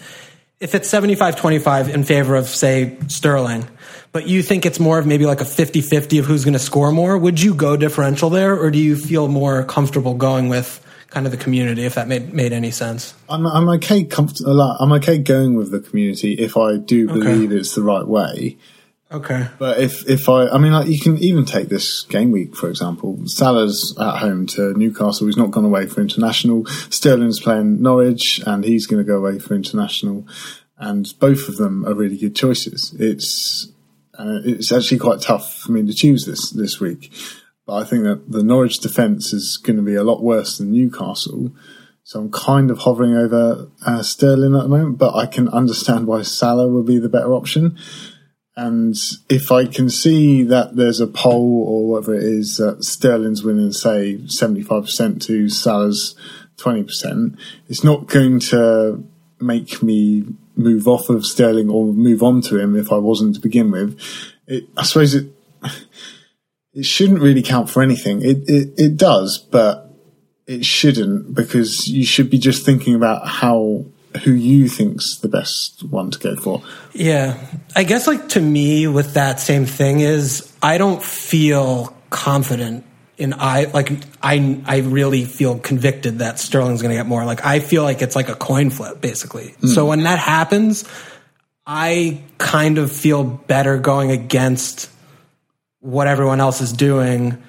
[0.60, 3.68] if it's 75-25 in favor of say Sterling,
[4.12, 6.92] but you think it's more of maybe like a 50-50 of who's going to score
[6.92, 11.26] more, would you go differential there, or do you feel more comfortable going with kind
[11.26, 13.14] of the community, if that made made any sense.
[13.30, 17.58] I'm I'm okay comfort- I'm okay going with the community if I do believe okay.
[17.58, 18.58] it's the right way.
[19.12, 19.48] Okay.
[19.60, 22.70] But if, if I, I mean, like, you can even take this game week, for
[22.70, 23.20] example.
[23.26, 25.28] Salah's at home to Newcastle.
[25.28, 26.66] He's not gone away for international.
[26.90, 30.26] Sterling's playing Norwich and he's going to go away for international.
[30.78, 32.96] And both of them are really good choices.
[33.00, 33.68] It's,
[34.18, 37.14] uh, it's actually quite tough for me to choose this, this week.
[37.66, 40.72] But I think that the Norwich defence is going to be a lot worse than
[40.72, 41.52] Newcastle.
[42.04, 46.08] So I'm kind of hovering over uh, Sterling at the moment, but I can understand
[46.08, 47.78] why Salah would be the better option.
[48.62, 48.96] And
[49.28, 53.72] if I can see that there's a poll or whatever it is that Sterling's winning,
[53.72, 56.16] say 75% to Salah's
[56.58, 59.04] 20%, it's not going to
[59.40, 63.42] make me move off of Sterling or move on to him if I wasn't to
[63.42, 64.00] begin with.
[64.46, 65.34] It, I suppose it,
[66.76, 68.22] it shouldn't really count for anything.
[68.22, 69.92] It, it, it does, but
[70.46, 73.86] it shouldn't because you should be just thinking about how
[74.24, 76.62] who you think's the best one to go for.
[76.94, 77.38] Yeah.
[77.76, 82.86] I guess like to me with that same thing is I don't feel confident
[83.18, 87.24] in I like I I really feel convicted that Sterling's going to get more.
[87.24, 89.56] Like I feel like it's like a coin flip basically.
[89.62, 89.70] Mm.
[89.70, 90.84] So when that happens,
[91.66, 94.90] I kind of feel better going against
[95.80, 97.42] what everyone else is doing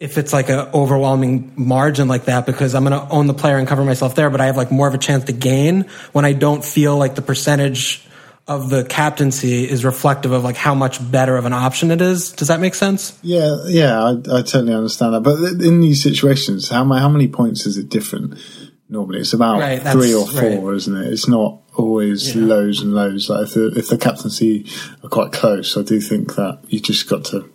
[0.00, 3.58] if it's like an overwhelming margin like that because I'm going to own the player
[3.58, 5.82] and cover myself there, but I have like more of a chance to gain
[6.12, 8.06] when I don't feel like the percentage
[8.48, 12.32] of the captaincy is reflective of like how much better of an option it is.
[12.32, 13.16] Does that make sense?
[13.22, 15.20] Yeah, yeah, I, I totally understand that.
[15.20, 18.38] But in these situations, how how many points is it different?
[18.88, 20.76] Normally, it's about right, three or four, right.
[20.76, 21.12] isn't it?
[21.12, 22.42] It's not always yeah.
[22.42, 23.28] lows and lows.
[23.28, 24.66] Like if the, if the captaincy
[25.04, 27.48] are quite close, I do think that you just got to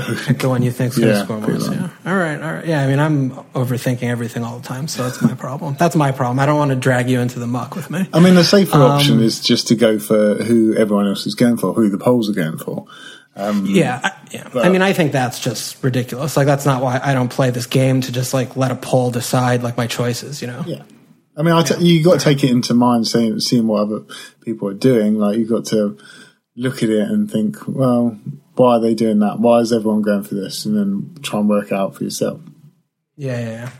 [0.00, 1.72] go the one you think's going to score most.
[1.72, 1.88] Yeah.
[2.04, 2.40] All right.
[2.40, 2.66] All right.
[2.66, 2.82] Yeah.
[2.82, 5.76] I mean, I'm overthinking everything all the time, so that's my problem.
[5.78, 6.38] That's my problem.
[6.38, 8.08] I don't want to drag you into the muck with me.
[8.12, 11.34] I mean, the safer um, option is just to go for who everyone else is
[11.34, 12.86] going for, who the polls are going for.
[13.38, 14.48] Um, yeah, I, yeah.
[14.50, 16.38] But, I mean, I think that's just ridiculous.
[16.38, 19.10] Like, that's not why I don't play this game to just like let a poll
[19.10, 20.40] decide like my choices.
[20.40, 20.64] You know?
[20.66, 20.82] Yeah.
[21.36, 24.00] I mean, I t- you got to take it into mind, seeing seeing what other
[24.40, 25.18] people are doing.
[25.18, 25.98] Like, you've got to
[26.56, 28.18] look at it and think, well,
[28.56, 29.38] why are they doing that?
[29.38, 30.64] Why is everyone going for this?
[30.64, 32.40] And then try and work out for yourself.
[33.16, 33.70] Yeah, yeah, yeah.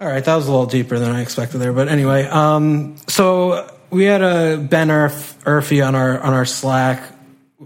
[0.00, 3.70] All right, that was a little deeper than I expected there, but anyway, um, so
[3.90, 7.02] we had a Ben Urf, Urfy on our on our Slack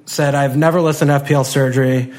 [0.07, 2.13] said, "I've never listened to FPL Surgery.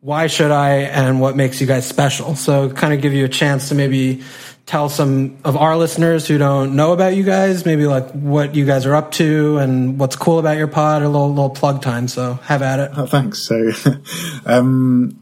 [0.00, 0.76] Why should I?
[0.82, 4.22] And what makes you guys special?" So, kind of give you a chance to maybe
[4.68, 8.66] tell some of our listeners who don't know about you guys, maybe like what you
[8.66, 12.06] guys are up to and what's cool about your pod, a little little plug time.
[12.06, 12.90] So have at it.
[12.94, 13.42] Oh, thanks.
[13.42, 13.70] So,
[14.46, 15.18] um,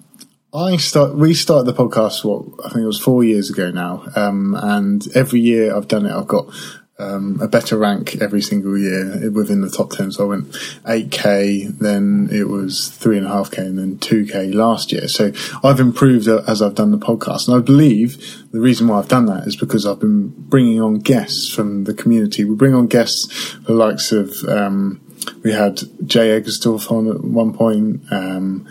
[0.52, 1.14] I start.
[1.14, 2.24] We started the podcast.
[2.24, 6.06] What I think it was four years ago now, um, and every year I've done
[6.06, 6.12] it.
[6.12, 6.52] I've got
[6.98, 10.12] um, a better rank every single year within the top 10.
[10.12, 10.50] So I went
[10.84, 15.06] 8k, then it was 3.5k, and then 2k last year.
[15.08, 15.32] So
[15.62, 17.48] I've improved as I've done the podcast.
[17.48, 21.00] And I believe the reason why I've done that is because I've been bringing on
[21.00, 22.44] guests from the community.
[22.44, 25.02] We bring on guests the likes of, um,
[25.42, 28.00] we had Jay Eggersdorf on at one point.
[28.10, 28.66] Um,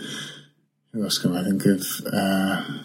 [0.92, 1.86] who else can I think of?
[2.12, 2.82] Uh,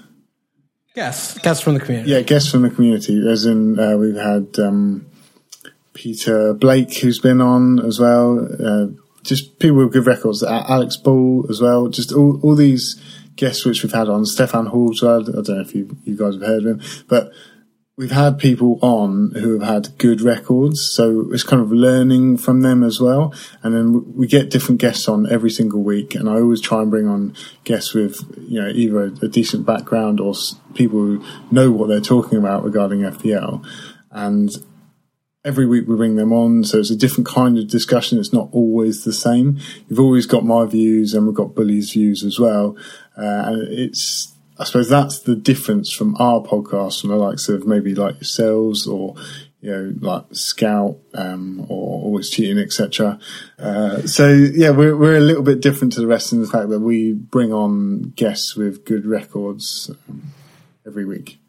[0.94, 2.12] Guests, guests from the community.
[2.12, 3.26] Yeah, guests from the community.
[3.26, 5.10] As in, uh, we've had um,
[5.94, 8.48] Peter Blake, who's been on as well.
[8.60, 8.88] Uh,
[9.24, 10.44] just people with good records.
[10.44, 11.90] Alex Ball as well.
[11.90, 13.02] Just all, all these
[13.36, 14.26] guests which we've had on.
[14.26, 15.22] Stefan Hall as well.
[15.22, 17.32] I don't know if you, you guys have heard of him, but
[17.98, 20.90] we've had people on who have had good records.
[20.90, 23.34] So it's kind of learning from them as well.
[23.62, 26.16] And then we get different guests on every single week.
[26.16, 29.66] And I always try and bring on guests with, you know, either a, a decent
[29.66, 30.34] background or
[30.74, 33.64] people who know what they're talking about regarding FPL.
[34.10, 34.50] And
[35.44, 38.20] every week we bring them on, so it's a different kind of discussion.
[38.20, 39.60] It's not always the same.
[39.88, 42.78] You've always got my views, and we've got Bully's views as well.
[43.18, 47.66] Uh, and it's, I suppose, that's the difference from our podcast, from the likes of
[47.66, 49.16] maybe like yourselves or
[49.62, 53.20] you know, like Scout um, or Always Cheating, etc.
[53.60, 56.70] Uh, so yeah, we're we're a little bit different to the rest in the fact
[56.70, 60.34] that we bring on guests with good records um,
[60.86, 61.41] every week.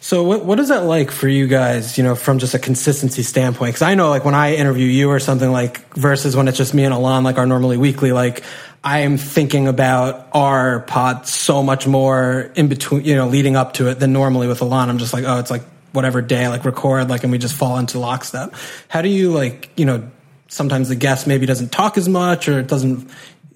[0.00, 3.22] So what what is that like for you guys, you know, from just a consistency
[3.22, 3.74] standpoint?
[3.74, 6.74] Cuz I know like when I interview you or something like versus when it's just
[6.74, 8.42] me and Alon like our normally weekly like
[8.84, 13.74] I am thinking about our pod so much more in between, you know, leading up
[13.74, 14.90] to it than normally with Alon.
[14.90, 17.78] I'm just like, oh, it's like whatever day like record like and we just fall
[17.78, 18.54] into lockstep.
[18.88, 20.10] How do you like, you know,
[20.48, 23.08] sometimes the guest maybe doesn't talk as much or it doesn't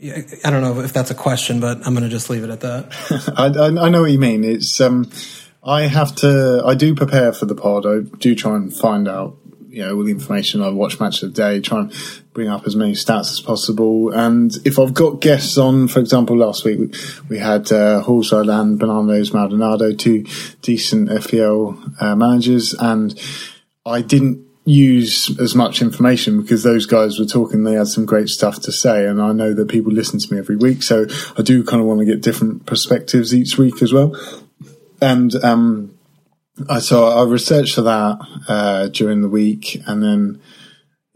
[0.02, 2.61] I don't know if that's a question, but I'm going to just leave it at
[2.61, 3.33] that.
[3.37, 4.44] I, I know what you mean.
[4.44, 5.11] It's um
[5.66, 6.62] I have to.
[6.64, 7.87] I do prepare for the pod.
[7.87, 9.37] I do try and find out,
[9.68, 10.62] you know, all the information.
[10.62, 11.92] I watch match of the day, try and
[12.33, 14.11] bring up as many stats as possible.
[14.12, 16.92] And if I've got guests on, for example, last week we,
[17.29, 20.24] we had uh, Horside and Bernardo's Maldonado, two
[20.62, 23.20] decent FPL uh, managers, and
[23.85, 28.29] I didn't use as much information because those guys were talking they had some great
[28.29, 31.07] stuff to say and I know that people listen to me every week so
[31.38, 34.12] I do kind of want to get different perspectives each week as well
[35.00, 35.98] and um,
[36.68, 40.40] I so I researched for that uh, during the week, and then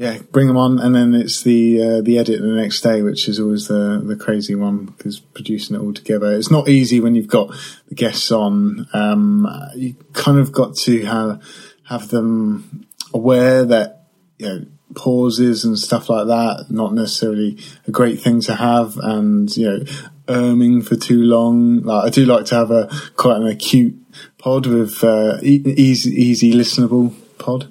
[0.01, 3.29] yeah, bring them on, and then it's the uh, the edit the next day, which
[3.29, 6.35] is always the the crazy one because producing it all together.
[6.35, 7.55] It's not easy when you've got
[7.89, 8.89] the guests on.
[8.93, 11.43] Um, you kind of got to have
[11.85, 14.07] have them aware that
[14.39, 16.67] you know pauses and stuff like that.
[16.71, 19.79] Not necessarily a great thing to have, and you know,
[20.27, 21.83] erming for too long.
[21.83, 23.97] Like I do like to have a quite an acute
[24.39, 27.69] pod with uh, easy, easy listenable pod.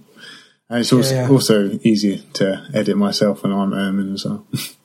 [0.69, 1.29] And it's also, Yeah, yeah.
[1.29, 4.45] also easier to edit myself when I'm erming as well.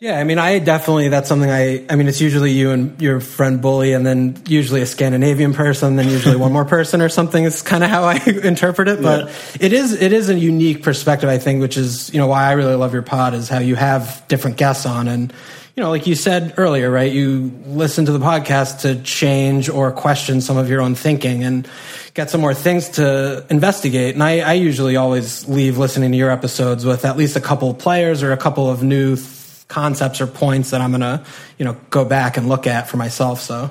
[0.00, 3.20] Yeah, I mean, I definitely, that's something I, I mean, it's usually you and your
[3.20, 7.44] friend Bully, and then usually a Scandinavian person, then usually one more person or something.
[7.44, 9.28] It's kind of how I interpret it, but
[9.60, 12.52] it is, it is a unique perspective, I think, which is, you know, why I
[12.52, 15.06] really love your pod is how you have different guests on.
[15.06, 15.34] And,
[15.76, 17.12] you know, like you said earlier, right?
[17.12, 21.68] You listen to the podcast to change or question some of your own thinking and
[22.14, 24.14] get some more things to investigate.
[24.14, 27.70] And I, I usually always leave listening to your episodes with at least a couple
[27.70, 29.39] of players or a couple of new th-
[29.70, 31.24] concepts or points that I'm gonna,
[31.56, 33.40] you know, go back and look at for myself.
[33.40, 33.70] So,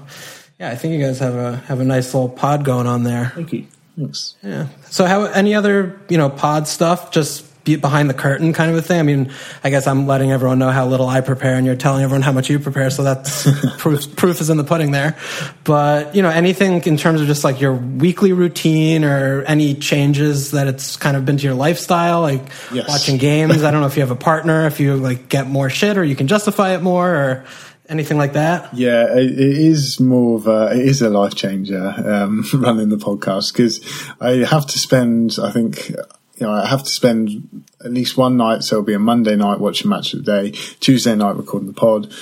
[0.60, 3.32] yeah, I think you guys have a have a nice little pod going on there.
[3.36, 3.68] Thank you.
[3.96, 4.36] Thanks.
[4.42, 4.68] Yeah.
[4.90, 7.12] So, how any other you know pod stuff?
[7.12, 7.46] Just
[7.78, 9.00] behind the curtain kind of a thing.
[9.00, 9.32] I mean,
[9.64, 12.32] I guess I'm letting everyone know how little I prepare, and you're telling everyone how
[12.32, 12.90] much you prepare.
[12.90, 14.16] So that's proof.
[14.16, 15.18] Proof is in the pudding there.
[15.64, 20.52] But you know, anything in terms of just like your weekly routine or any changes
[20.52, 22.88] that it's kind of been to your lifestyle, like Yes.
[22.88, 23.64] watching games.
[23.64, 26.04] I don't know if you have a partner, if you like get more shit, or
[26.04, 27.46] you can justify it more, or
[27.88, 28.72] anything like that.
[28.74, 32.98] Yeah, it, it is more of a, it is a life changer, um, running the
[32.98, 33.82] podcast because
[34.22, 35.92] I have to spend, I think,
[36.40, 38.64] you know, I have to spend at least one night.
[38.64, 41.74] So it'll be a Monday night watching match of the day, Tuesday night recording the
[41.74, 42.14] pod,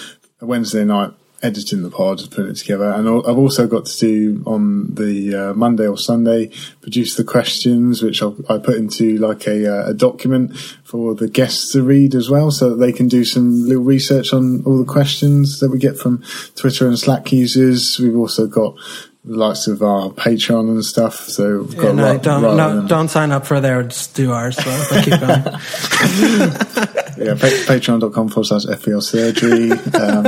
[0.41, 2.91] Wednesday night editing the pod, putting it together.
[2.91, 6.51] And I've also got to do on the uh, Monday or Sunday,
[6.81, 11.29] produce the questions, which I'll, I put into like a, uh, a document for the
[11.29, 14.79] guests to read as well, so that they can do some little research on all
[14.79, 16.23] the questions that we get from
[16.55, 17.99] Twitter and Slack users.
[17.99, 18.75] We've also got
[19.27, 21.15] the likes of our Patreon and stuff.
[21.27, 23.83] So we've got Yeah, no, don't no, on- don't sign up for there.
[23.83, 24.55] Just do ours.
[24.55, 25.43] So keep going.
[27.17, 29.71] yeah, pa- patreon.com forward slash FPL surgery.
[29.71, 30.23] Um,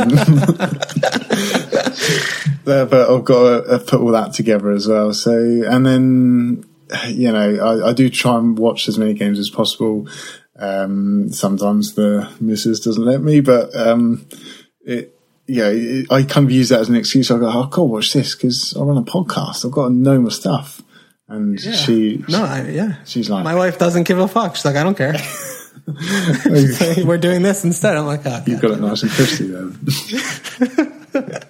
[2.66, 5.14] there, but I've got to put all that together as well.
[5.14, 6.66] So, and then,
[7.08, 10.08] you know, I, I do try and watch as many games as possible.
[10.58, 14.26] Um, sometimes the missus doesn't let me, but, um,
[14.82, 15.16] it,
[15.50, 17.32] yeah, I kind of use that as an excuse.
[17.32, 19.66] I go, oh, I've got to watch this because I run a podcast.
[19.66, 20.82] I've got to know my stuff.
[21.28, 23.04] And she, No, I, yeah.
[23.06, 24.56] she's like, My wife doesn't give a fuck.
[24.56, 25.16] She's like, I don't care.
[27.06, 27.98] We're doing this instead.
[27.98, 29.78] I'm like, oh, you've got it nice and crispy then.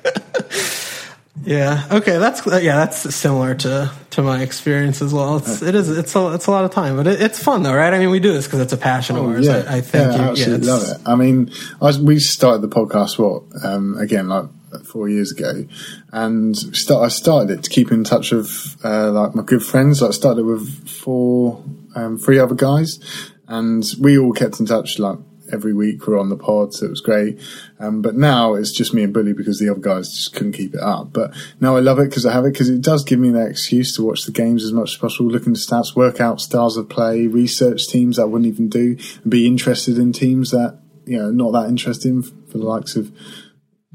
[1.49, 1.87] yeah.
[1.91, 5.37] Okay, that's yeah, that's similar to to my experience as well.
[5.37, 7.73] It's it is it's a it's a lot of time, but it, it's fun though,
[7.73, 7.91] right?
[7.91, 9.47] I mean, we do this because it's a passion of ours.
[9.47, 10.97] I, I think Oh, yeah, you, I absolutely yeah, love it.
[11.07, 14.45] I mean, I we started the podcast what um, again like
[14.85, 15.65] four years ago,
[16.11, 20.03] and start, I started it to keep in touch with uh, like my good friends.
[20.03, 21.63] Like, I started with four,
[21.95, 22.99] um, three other guys,
[23.47, 25.17] and we all kept in touch like
[25.51, 26.05] every week.
[26.07, 27.39] We're on the pod, so it was great.
[27.79, 30.73] Um, but now it's just me and Bully because the other guys just couldn't keep
[30.73, 31.13] it up.
[31.13, 33.49] But now I love it because I have it because it does give me that
[33.49, 36.77] excuse to watch the games as much as possible, look into stats, work out styles
[36.77, 40.79] of play, research teams that I wouldn't even do, and be interested in teams that
[41.05, 43.11] you know not that interesting for the likes of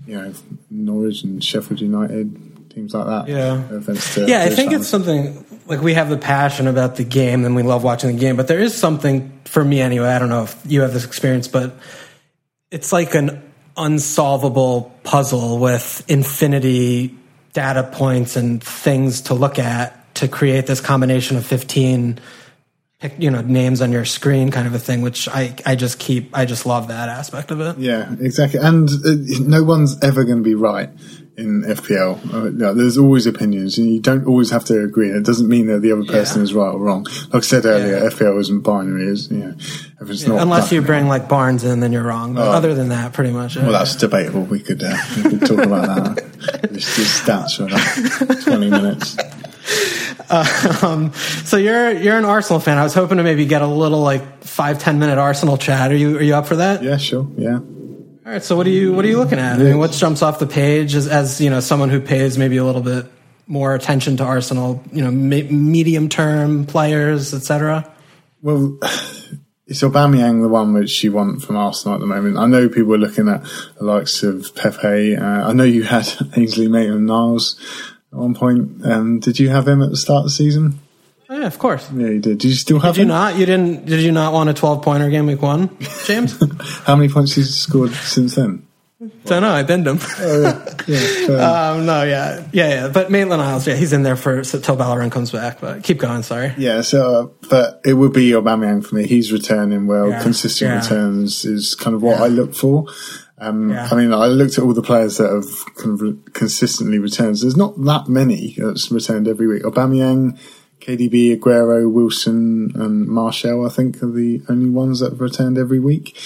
[0.07, 0.33] you know
[0.71, 2.44] Norwich and Sheffield United,
[2.75, 3.29] teams like that.
[3.29, 3.63] Yeah.
[3.71, 4.83] No to Yeah, I think fans.
[4.83, 8.21] it's something like we have the passion about the game and we love watching the
[8.21, 10.09] game, but there is something for me anyway.
[10.09, 11.77] I don't know if you have this experience, but
[12.71, 13.43] it's like an
[13.77, 17.15] unsolvable puzzle with infinity
[17.53, 22.21] data points and things to look at to create this combination of 15
[23.19, 26.31] you know names on your screen kind of a thing which I I just keep
[26.37, 27.79] I just love that aspect of it.
[27.79, 28.61] Yeah, exactly.
[28.61, 30.89] And uh, no one's ever going to be right
[31.37, 32.33] in FPL.
[32.33, 35.09] Uh, yeah, there's always opinions, and you don't always have to agree.
[35.11, 36.45] It doesn't mean that the other person Yeah.
[36.45, 37.05] is right or wrong.
[37.33, 38.09] Like I said earlier, Yeah.
[38.11, 39.09] FPL isn't binary.
[39.09, 39.55] Is you know,
[40.01, 42.35] if it's not Unless you bring like Barnes in then you're wrong.
[42.35, 43.57] But other than that pretty much.
[43.57, 44.43] Well, that's debatable.
[44.43, 46.25] We could uh, we could talk about that.
[46.75, 47.65] Just, just stats for
[48.27, 49.17] about twenty minutes.
[50.31, 51.13] Um,
[51.45, 52.79] so you're you're an Arsenal fan.
[52.79, 55.93] I was hoping to maybe get a little like five ten minute Arsenal chat.
[55.93, 56.83] Are you are you up for that?
[56.83, 57.29] Yeah, sure.
[57.37, 57.59] Yeah.
[58.25, 58.43] All right.
[58.43, 59.61] So what are you what are you looking at?
[59.61, 62.57] I mean, what jumps off the page as, as you know someone who pays maybe
[62.57, 63.07] a little bit
[63.47, 64.83] more attention to Arsenal?
[64.93, 67.93] You know, me, medium term players, etc.
[68.41, 68.79] Well,
[69.67, 72.39] is Aubameyang the one which you want from Arsenal at the moment?
[72.39, 73.43] I know people are looking at
[73.79, 75.17] the likes of Pepe.
[75.17, 76.07] Uh, I know you had
[76.37, 77.61] Ainsley Maitland-Niles
[78.11, 78.87] at one point.
[78.87, 80.81] Um, did you have him at the start of the season?
[81.35, 81.91] Yeah, of course.
[81.91, 82.39] Yeah, you did.
[82.39, 83.37] Did you still have Did you not?
[83.37, 83.87] You didn't?
[83.87, 86.39] Did you not want a twelve pointer game week one, James?
[86.87, 88.67] How many points has he scored since then?
[89.25, 89.51] Don't know.
[89.51, 89.99] I bend him.
[90.01, 90.99] Oh, yeah,
[91.73, 92.89] um, no, yeah, yeah, yeah.
[92.89, 95.61] But Maitland-Niles, yeah, he's in there for so, till Bellerin comes back.
[95.61, 96.23] But keep going.
[96.23, 96.55] Sorry.
[96.57, 97.01] Yeah, so
[97.43, 99.07] uh, but it would be Aubameyang for me.
[99.07, 100.11] He's returning well.
[100.11, 100.81] Yeah, Consistent yeah.
[100.81, 102.21] returns is kind of what.
[102.21, 102.87] I look for.
[103.39, 103.89] Um, Yeah.
[103.91, 107.39] I mean, I looked at all the players that have kind of re- consistently returned.
[107.39, 109.65] There's not that many that's returned every week.
[109.65, 110.39] Aubameyang,
[110.85, 113.67] KDB, Aguero, Wilson, and Marshall.
[113.67, 116.19] I think are the only ones that have returned every week.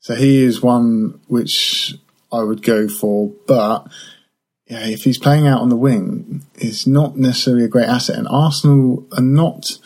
[0.00, 1.94] So he is one which
[2.32, 3.86] I would go for, but
[4.66, 8.18] yeah, if he's playing out on the wing, it's not necessarily a great asset.
[8.18, 9.78] And Arsenal are not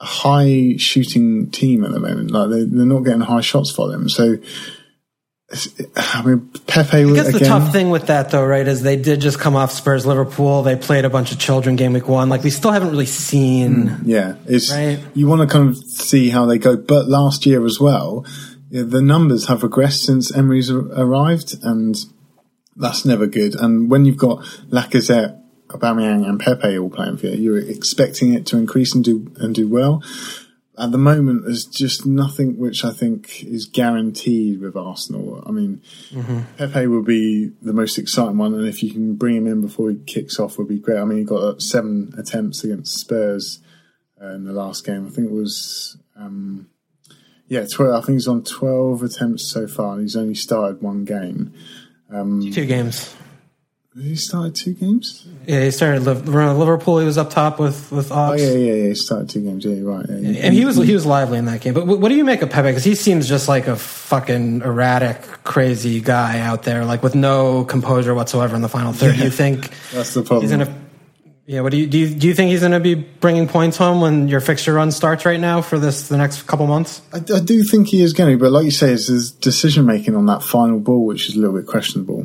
[0.00, 2.30] a high shooting team at the moment.
[2.30, 4.08] Like they, they're not getting high shots for them.
[4.08, 4.38] So,
[5.96, 7.48] I mean, Pepe I guess the again.
[7.48, 10.62] tough thing with that, though, right, is they did just come off Spurs Liverpool.
[10.62, 12.28] They played a bunch of children game week one.
[12.28, 13.88] Like we still haven't really seen.
[13.88, 14.98] Mm, yeah, it's Right.
[15.14, 16.76] you want to kind of see how they go.
[16.76, 18.24] But last year as well,
[18.70, 21.96] the numbers have regressed since Emery's arrived, and
[22.76, 23.54] that's never good.
[23.54, 24.38] And when you've got
[24.70, 25.38] Lacazette,
[25.68, 29.54] Aubameyang, and Pepe all playing for you, you're expecting it to increase and do and
[29.54, 30.02] do well.
[30.78, 35.42] At the moment, there's just nothing which I think is guaranteed with Arsenal.
[35.46, 35.82] I mean,
[36.56, 39.90] Pepe will be the most exciting one, and if you can bring him in before
[39.90, 40.98] he kicks off, would be great.
[40.98, 43.60] I mean, he got uh, seven attempts against Spurs
[44.20, 45.06] uh, in the last game.
[45.06, 46.68] I think it was, um,
[47.48, 51.04] yeah, 12, I think he's on 12 attempts so far, and he's only started one
[51.04, 51.52] game.
[52.50, 53.14] Two games.
[53.94, 55.26] He started two games?
[55.46, 56.98] Yeah, he started Liv- Liverpool.
[56.98, 59.66] He was up top with with Oh, yeah, yeah, yeah, he started two games.
[59.66, 60.06] Yeah, you're right.
[60.08, 61.74] Yeah, And he was he was lively in that game.
[61.74, 62.68] But what do you make of Pepe?
[62.68, 67.64] Because he seems just like a fucking erratic, crazy guy out there, like with no
[67.64, 69.16] composure whatsoever in the final third.
[69.16, 70.42] Do you think That's the problem.
[70.42, 70.74] he's gonna?
[71.44, 71.60] Yeah.
[71.60, 71.98] What do you do?
[71.98, 75.26] You, do you think he's gonna be bringing points home when your fixture run starts
[75.26, 77.02] right now for this the next couple months?
[77.12, 79.84] I, I do think he is going to, but like you say, it's his decision
[79.84, 82.21] making on that final ball which is a little bit questionable.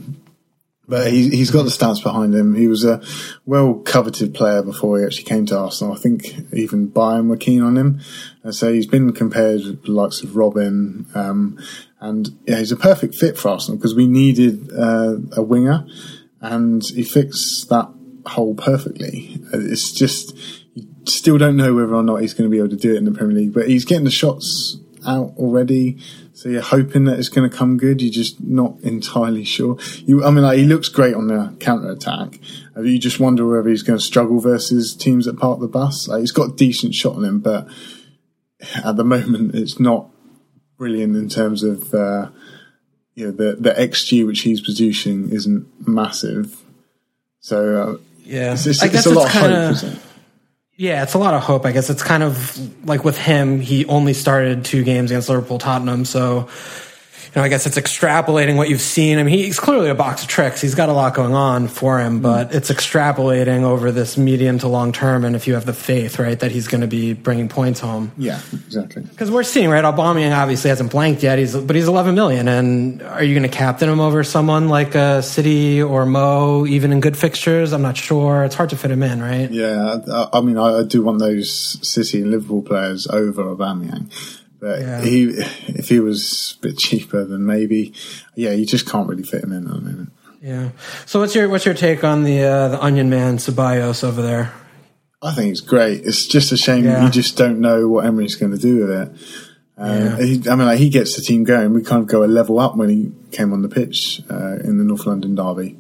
[0.88, 2.56] But he, he's got the stats behind him.
[2.56, 3.02] He was a
[3.46, 5.94] well coveted player before he actually came to Arsenal.
[5.94, 6.24] I think
[6.54, 8.00] even Bayern were keen on him.
[8.44, 11.14] And so he's been compared with the likes of Robben.
[11.16, 11.60] Um,
[12.00, 15.86] and yeah, he's a perfect fit for Arsenal because we needed uh, a winger
[16.42, 17.90] and he fixed that
[18.26, 19.42] hole perfectly.
[19.52, 20.38] It's just,
[20.74, 22.98] you still don't know whether or not he's going to be able to do it
[22.98, 25.98] in the Premier League, but he's getting the shots out already.
[26.38, 28.00] So you're hoping that it's going to come good.
[28.00, 29.76] You're just not entirely sure.
[30.06, 32.40] You, I mean, like he looks great on the counter attack.
[32.76, 36.08] You just wonder whether he's going to struggle versus teams that park the bus.
[36.08, 37.68] Like he's got a decent shot on him, but
[38.86, 40.12] at the moment it's not
[40.78, 42.30] brilliant in terms of uh,
[43.16, 46.56] you know the the xG which he's producing isn't massive.
[47.40, 50.07] So uh, Yeah, it's, it's, I it's a lot of hope, isn't it?
[50.78, 51.66] Yeah, it's a lot of hope.
[51.66, 55.58] I guess it's kind of like with him, he only started two games against Liverpool,
[55.58, 56.06] Tottenham.
[56.06, 56.50] So,
[57.36, 59.20] know, I guess it's extrapolating what you've seen.
[59.20, 60.62] I mean, he's clearly a box of tricks.
[60.62, 64.68] He's got a lot going on for him, but it's extrapolating over this medium to
[64.68, 65.26] long term.
[65.26, 68.12] And if you have the faith, right, that he's going to be bringing points home.
[68.18, 69.04] Yeah, exactly.
[69.04, 71.38] Because we're seeing, right, Aubameyang obviously hasn't blanked yet.
[71.40, 74.96] He's but he's 11 million, and are you going to captain him over someone like
[74.96, 77.74] uh, City or Mo, even in good fixtures?
[77.74, 78.44] I'm not sure.
[78.44, 79.50] It's hard to fit him in, right?
[79.50, 84.12] Yeah, I, I mean, I, I do want those City and Liverpool players over Aubameyang.
[84.60, 85.02] But Yeah.
[85.02, 85.24] he,
[85.68, 87.94] if he was a bit cheaper, then maybe,
[88.36, 90.12] yeah, you just can't really fit him in at the moment.
[90.42, 90.70] Yeah.
[91.06, 94.54] So what's your what's your take on the uh, the Onion Man Ceballos over there?
[95.22, 96.02] I think it's great.
[96.06, 97.04] It's just a shame Yeah.
[97.04, 99.12] you just don't know what Emery's going to do with it.
[99.80, 100.18] Um, Yeah.
[100.24, 101.74] he, I mean, like, he gets the team going.
[101.74, 104.78] We kind of go a level up when he came on the pitch uh, in
[104.78, 105.76] the North London derby.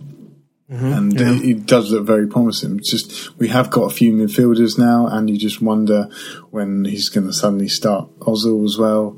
[0.72, 0.94] Mm-hmm.
[0.94, 2.78] And it he does look very promising.
[2.78, 6.10] It's just we have got a few midfielders now, and you just wonder
[6.52, 9.18] when he's going to suddenly start Ozil as well.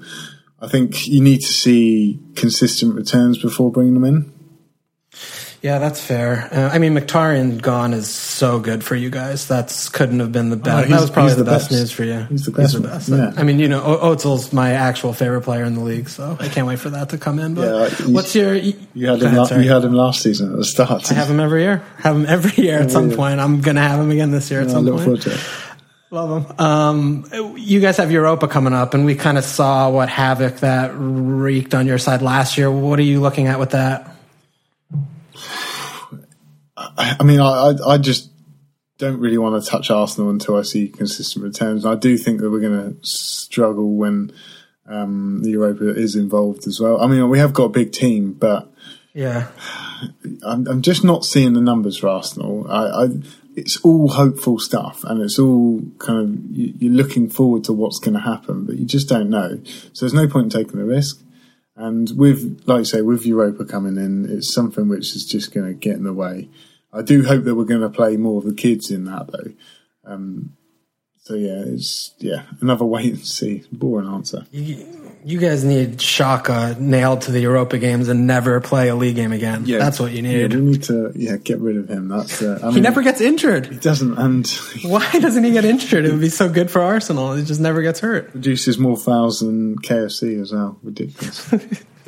[0.62, 4.39] I think you need to see consistent returns before bringing them in.
[5.62, 6.48] Yeah, that's fair.
[6.54, 9.46] Uh, I mean, Mkhitaryan gone is so good for you guys.
[9.46, 10.88] That's couldn't have been the best.
[10.88, 11.72] he's- that was probably the, the best, best.
[11.72, 12.20] news for you.
[12.30, 13.10] He's the best the best.
[13.10, 13.34] yeah.
[13.36, 16.48] I mean, you know, o- Ozil's my actual favorite player in the league, so I
[16.48, 17.56] can't wait for that to come in.
[17.56, 18.54] But Yeah, you- what's your?
[18.54, 18.74] You
[19.08, 19.36] had him.
[19.38, 21.12] ahead, la- you had him last season at the start.
[21.12, 21.84] I have him every year.
[21.98, 23.18] Have him every year at some year.
[23.18, 23.42] point.
[23.42, 25.04] I'm gonna have him again this year at I some look point.
[25.06, 25.40] forward to it.
[26.12, 26.66] Love them.
[26.66, 30.92] Um, you guys have Europa coming up, and we kind of saw what havoc that
[30.96, 32.72] wreaked on your side last year.
[32.72, 34.16] What are you looking at with that?
[37.00, 38.30] I mean, I, I, just
[38.98, 41.86] don't really want to touch Arsenal until I see consistent returns.
[41.86, 44.34] I do think that we're going to struggle when
[44.86, 47.02] um, the Europa is involved as well.
[47.02, 48.70] I mean, we have got a big team, but
[49.14, 49.48] Yeah,
[50.46, 52.66] I'm, I'm just not seeing the numbers for Arsenal.
[52.70, 53.08] I, I,
[53.56, 58.00] it's all hopeful stuff, and it's all kind of you- you're looking forward to what's
[58.00, 59.60] going to happen, but you just don't know.
[59.94, 61.22] So there's no point in taking the risk.
[61.78, 65.66] And with, like I say, with Europa coming in, it's something which is just going
[65.66, 66.50] to get in the way.
[66.92, 69.52] I do hope that we're going to play more of the kids in that though.
[70.06, 70.56] Um,
[71.24, 73.64] so yeah, it's yeah another wait and see.
[73.72, 74.46] Boring answer.
[75.22, 79.34] You guys need Xhaka nailed to the Europa games and never play a league game
[79.34, 79.64] again.
[79.66, 80.54] Yeah, That's what you Yeah, need.
[80.56, 82.08] we need to yeah get rid of him.
[82.08, 83.68] That's uh, I mean, he never gets injured.
[83.68, 84.48] he doesn't and
[84.84, 86.06] Why doesn't he get injured?
[86.06, 87.34] It would be so good for Arsenal.
[87.36, 88.32] He just never gets hurt.
[88.32, 90.80] produces more fouls than KFC as well.
[90.82, 91.54] Ridiculous.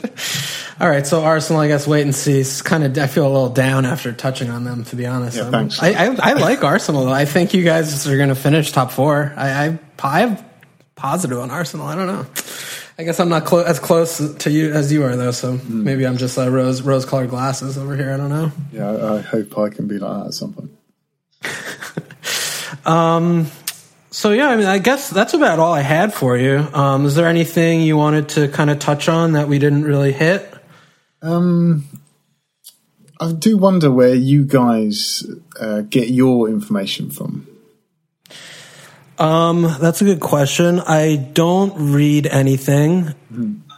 [0.80, 2.40] All right, so Arsenal, I guess, wait and see.
[2.40, 5.38] It's kind of, I feel a little down after touching on them, to be honest.
[5.38, 5.82] Yeah, I'm- thanks.
[5.82, 7.12] I, I, I like Arsenal, though.
[7.14, 9.32] I think you guys are going to finish top four.
[9.36, 10.44] I, I, I have
[10.96, 11.86] positive on Arsenal.
[11.88, 12.26] I don't know.
[12.98, 15.32] I guess I'm not clo- as close to you as you are, though.
[15.32, 15.84] So Hmm.
[15.84, 18.14] maybe I'm just uh, rose rose colored glasses over here.
[18.14, 18.52] I don't know.
[18.72, 20.72] yeah, I, I hope I can be like that at some point.
[24.14, 26.68] So yeah, I mean, I guess that's about all I had for you.
[26.74, 30.12] Um, is there anything you wanted to kind of touch on that we didn't really
[30.12, 30.54] hit?
[31.22, 31.86] Um,
[33.22, 35.24] I do wonder where you guys
[35.58, 37.48] uh, get your information from.
[39.18, 40.82] Um, that's a good question.
[40.82, 43.14] I don't read anything.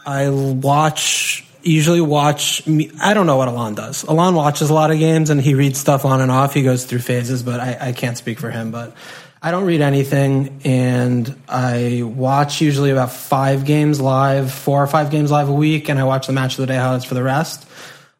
[0.04, 4.02] I watch, usually watch, me- I don't know what Alon does.
[4.02, 6.54] Alon watches a lot of games and he reads stuff on and off.
[6.54, 8.70] He goes through phases, but I, I can't speak for him.
[8.70, 8.96] But
[9.44, 15.10] I don't read anything and I watch usually about five games live, four or five
[15.10, 17.22] games live a week, and I watch the match of the day highlights for the
[17.22, 17.68] rest.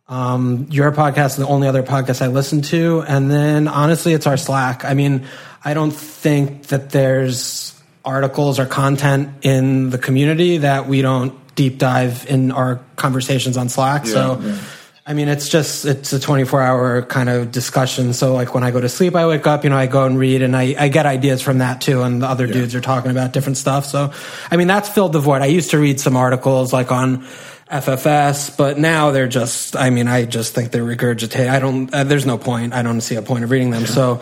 [0.06, 3.02] Um, your podcast is the only other podcast I listen to.
[3.08, 4.84] And then honestly, it's our Slack.
[4.84, 5.26] I mean,
[5.64, 7.72] I don't think that there's
[8.04, 13.70] articles or content in the community that we don't deep dive in our conversations on
[13.70, 14.06] Slack.
[14.06, 14.58] so, yeah.
[15.06, 18.14] I mean, it's just, it's a 24 hour kind of discussion.
[18.14, 20.18] So like when I go to sleep, I wake up, you know, I go and
[20.18, 22.02] read and I, I get ideas from that too.
[22.02, 23.84] And the other dudes are talking about different stuff.
[23.84, 24.12] So,
[24.50, 25.42] I mean, that's filled the void.
[25.42, 27.26] I used to read some articles like on,
[27.70, 31.48] FFS, but now they're just, I mean, I just think they're regurgitate.
[31.48, 32.74] I don't, uh, there's no point.
[32.74, 33.86] I don't see a point of reading them.
[33.86, 34.20] So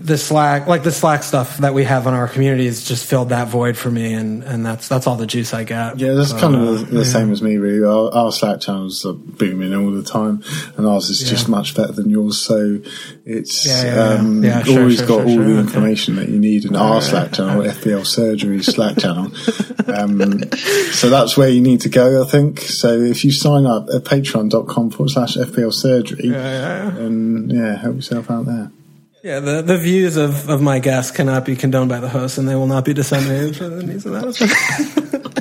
[0.00, 3.30] the Slack, like the Slack stuff that we have in our community has just filled
[3.30, 4.14] that void for me.
[4.14, 5.98] And, and that's, that's all the juice I get.
[5.98, 7.84] Yeah, that's But, kind uh, of the, the same as me, really.
[7.84, 10.42] Our, our Slack channels are booming all the time,
[10.76, 12.40] and ours is just much better than yours.
[12.40, 12.80] So
[13.24, 14.20] it's Yeah, yeah, yeah.
[14.20, 15.60] um, Yeah, sure, always sure, got sure, all sure, the okay.
[15.60, 19.32] information that you need in our Slack channel, FPL Surgery Slack channel.
[19.86, 20.50] Um,
[20.92, 22.60] so that's where you need to go, I think.
[22.60, 28.30] So if you sign up at patreon.com forward slash FPL Surgery, and yeah, help yourself
[28.30, 28.70] out there.
[29.24, 32.46] Yeah, the, the views of, of my guests cannot be condoned by the host, and
[32.46, 35.00] they will not be disseminated for the needs of that.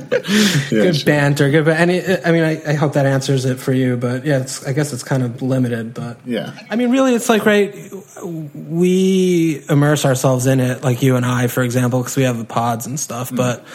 [0.72, 1.06] Yeah, good sure.
[1.06, 1.66] banter, good.
[1.66, 3.98] But any, I mean, I, I hope that answers it for you.
[3.98, 5.94] But yeah, it's, I guess it's kind of limited.
[5.94, 6.58] But Yeah.
[6.70, 7.76] I mean, really, it's like right.
[8.24, 12.46] We immerse ourselves in it, like you and I, for example, because we have the
[12.46, 13.32] pods and stuff.
[13.32, 13.36] Mm.
[13.38, 13.66] But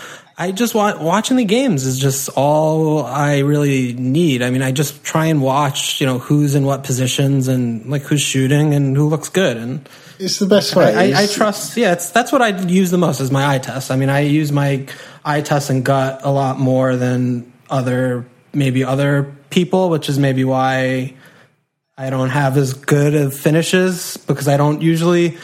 [0.41, 4.41] I just want watching the games is just all I really need.
[4.41, 8.03] I mean, I just try and watch, you know, who's in what positions and like
[8.03, 9.89] who's shooting and who looks good and.
[10.21, 10.95] It's the best way.
[10.95, 11.77] I, I It's- trust.
[11.77, 13.91] Yeah, it's, that's what I use the most is my eye test.
[13.91, 14.87] I mean, I use my
[15.25, 20.45] eye test and gut a lot more than other maybe other people, which is maybe
[20.45, 21.15] why
[21.97, 25.37] I don't have as good of finishes because I don't usually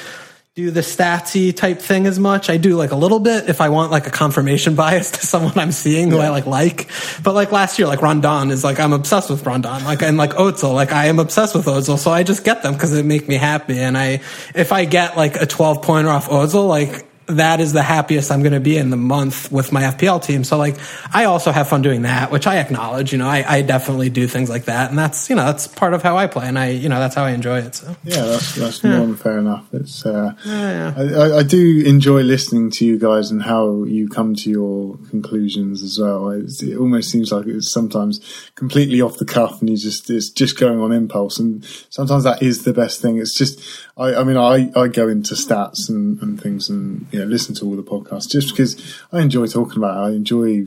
[0.54, 2.48] do the statsy type thing as much.
[2.48, 5.58] I do like a little bit if I want like a confirmation bias to someone
[5.58, 6.88] I'm seeing who I like like.
[7.24, 9.82] But like last year, like Rondon is like I'm obsessed with Rondon.
[9.84, 11.98] Like and like Ozil, like I am obsessed with Ozil.
[11.98, 13.80] So I just get them because it make me happy.
[13.80, 14.20] And I
[14.54, 18.40] if I get like a 12 pointer off Ozil, like that is the happiest I'm
[18.40, 20.44] going to be in the month with my FPL team.
[20.44, 20.76] So like,
[21.12, 24.26] I also have fun doing that, which I acknowledge, you know, I, I definitely do
[24.26, 24.90] things like that.
[24.90, 26.46] And that's, you know, that's part of how I play.
[26.46, 27.74] And I, you know, that's how I enjoy it.
[27.76, 29.66] So Yeah, that's that's more than fair enough.
[29.72, 34.34] It's uh, I, I, I do enjoy listening to you guys and how you come
[34.36, 36.30] to your conclusions as well.
[36.30, 38.20] It's, it almost seems like it's sometimes
[38.54, 41.38] completely off the cuff, and you just it's just going on impulse.
[41.38, 43.18] And sometimes that is the best thing.
[43.18, 43.60] It's just
[43.96, 47.54] I, I mean I, I go into stats and, and things and you know listen
[47.56, 50.12] to all the podcasts just because I enjoy talking about it.
[50.12, 50.66] I enjoy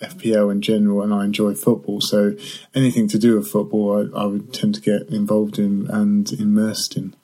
[0.00, 2.00] FPL in general, and I enjoy football.
[2.00, 2.34] So
[2.74, 6.96] anything to do with football, I, I would tend to get involved in and immersed
[6.96, 7.14] in.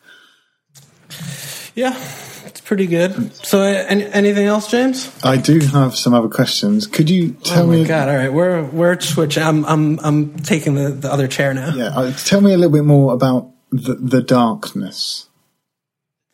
[1.74, 1.96] yeah,
[2.44, 3.34] it's pretty good.
[3.34, 5.10] So any, anything else, James?
[5.24, 6.86] I do have some other questions.
[6.86, 7.84] Could you tell oh my me?
[7.84, 8.08] God.
[8.08, 8.32] All right.
[8.32, 9.42] We're, we're switching.
[9.42, 11.74] I'm, I'm, I'm taking the, the other chair now.
[11.74, 15.28] Yeah, uh, tell me a little bit more about the, the darkness.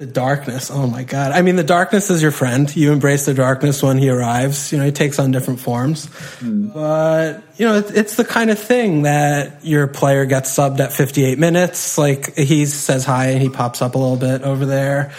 [0.02, 0.68] The darkness.
[0.68, 1.30] Oh my God.
[1.30, 2.74] I mean, the darkness is your friend.
[2.74, 4.72] You embrace the darkness when he arrives.
[4.72, 6.06] You know, he takes on different forms.
[6.40, 6.70] Hmm.
[6.70, 10.92] But, you know, it, it's the kind of thing that your player gets subbed at
[10.92, 11.98] 58 minutes.
[11.98, 15.12] Like he says hi and he pops up a little bit over there.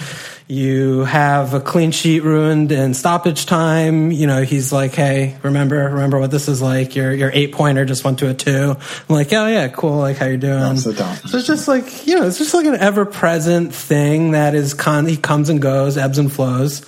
[0.53, 4.11] You have a clean sheet ruined in stoppage time.
[4.11, 6.95] You know, he's like, "Hey, remember, remember what this is like?
[6.95, 8.75] Your your eight pointer just went to a two.
[9.09, 9.97] I'm like, "Oh yeah, cool.
[9.97, 11.31] Like, how you doing?" That's.
[11.31, 14.73] So it's just like you know, it's just like an ever present thing that is
[14.73, 15.07] con.
[15.07, 16.85] He comes and goes, ebbs and flows,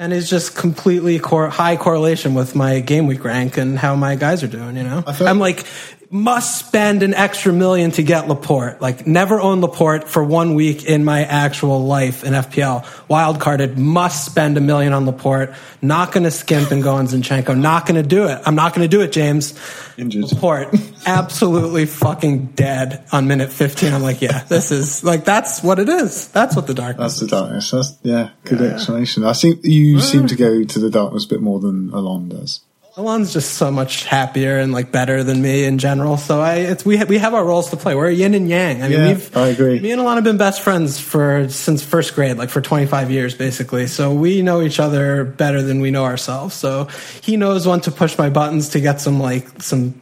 [0.00, 4.16] and it's just completely cor- high correlation with my game week rank and how my
[4.16, 4.74] guys are doing.
[4.76, 5.66] You know, feel- I'm like
[6.12, 8.80] must spend an extra million to get Laporte.
[8.80, 12.84] Like never own Laporte for one week in my actual life in FPL.
[13.08, 15.54] Wildcarded must spend a million on Laporte.
[15.80, 17.56] Not going to skimp and go on Zinchenko.
[17.56, 18.40] Not going to do it.
[18.44, 19.56] I'm not going to do it, James.
[19.96, 20.32] Injured.
[20.32, 20.74] Laporte
[21.06, 23.94] absolutely fucking dead on minute 15.
[23.94, 26.26] I'm like, yeah, this is like that's what it is.
[26.28, 27.20] That's what the darkness.
[27.20, 27.70] That's the darkness.
[27.70, 29.24] That's yeah, good explanation.
[29.24, 30.00] I think you Ah.
[30.00, 32.60] seem to go to the darkness a bit more than Alon does.
[32.96, 36.16] Alon's just so much happier and like better than me in general.
[36.16, 37.94] So I, it's we ha- we have our roles to play.
[37.94, 38.82] We're yin and yang.
[38.82, 39.78] I mean, Yeah, we've I agree.
[39.80, 43.34] Me and Alon have been best friends for since first grade, like for 25 years
[43.34, 43.86] basically.
[43.86, 46.54] So we know each other better than we know ourselves.
[46.54, 46.88] So
[47.22, 49.94] he knows when to push my buttons to get some like some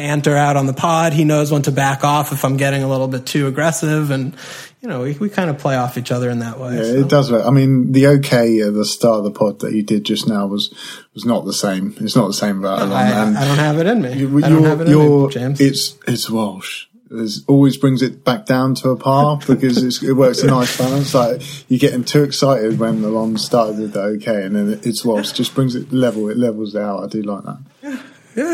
[0.00, 1.12] banter out on the pod.
[1.12, 4.34] He knows when to back off if I'm getting a little bit too aggressive, and
[4.80, 6.76] you know we, we kind of play off each other in that way.
[6.76, 6.94] Yeah, so.
[7.00, 7.30] it does.
[7.30, 7.44] work.
[7.44, 10.46] I mean, the okay at the start of the pod that you did just now
[10.46, 10.72] was
[11.12, 11.94] was not the same.
[12.00, 13.36] It's not the same about Alon.
[13.36, 14.14] I, I don't have it in me.
[14.14, 15.60] you- I don't have it in me, James.
[15.60, 16.86] It's it's Welsh.
[17.12, 21.12] There's always brings it back down to a par because it works a nice balance.
[21.12, 25.04] Like you're getting too excited when the long started with the okay, and then it's
[25.04, 25.32] Welsh.
[25.32, 26.30] Just brings it level.
[26.30, 27.02] It levels it out.
[27.04, 27.58] I do like that.
[27.82, 28.02] Yeah,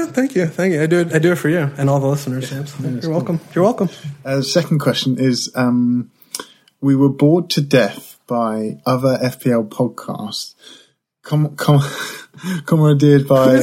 [0.07, 0.83] thank you, thank you.
[0.83, 1.13] I do it.
[1.13, 2.75] I do it for you and all the listeners, James.
[3.03, 3.41] You're welcome.
[3.55, 3.89] You're welcome.
[4.25, 6.11] Uh, second question is: um,
[6.81, 10.55] We were bored to death by other FPL podcasts,
[11.23, 11.83] com- com-
[12.67, 13.59] commandeered by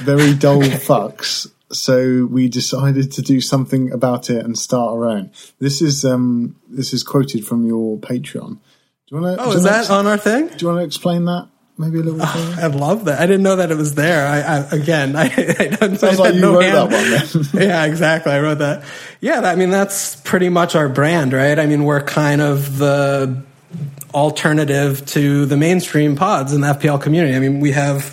[0.00, 1.50] very dull fucks.
[1.70, 5.30] So we decided to do something about it and start our own.
[5.58, 8.58] This is um, this is quoted from your Patreon.
[8.58, 9.44] Do you want to?
[9.44, 10.48] Oh, is that on our thing?
[10.48, 11.48] Do you want to explain that
[11.78, 12.28] maybe a little bit?
[12.28, 12.62] further?
[12.62, 13.20] I love that.
[13.20, 14.26] I didn't know that it was there.
[14.26, 17.32] I, I again, I, I, don't, Sounds I like had you no wrote hand- that
[17.34, 17.68] one then.
[17.68, 18.32] yeah, exactly.
[18.32, 18.84] I wrote that.
[19.20, 21.58] Yeah, I mean that's pretty much our brand, right?
[21.58, 23.42] I mean we're kind of the
[24.14, 27.34] alternative to the mainstream pods in the FPL community.
[27.34, 28.04] I mean we have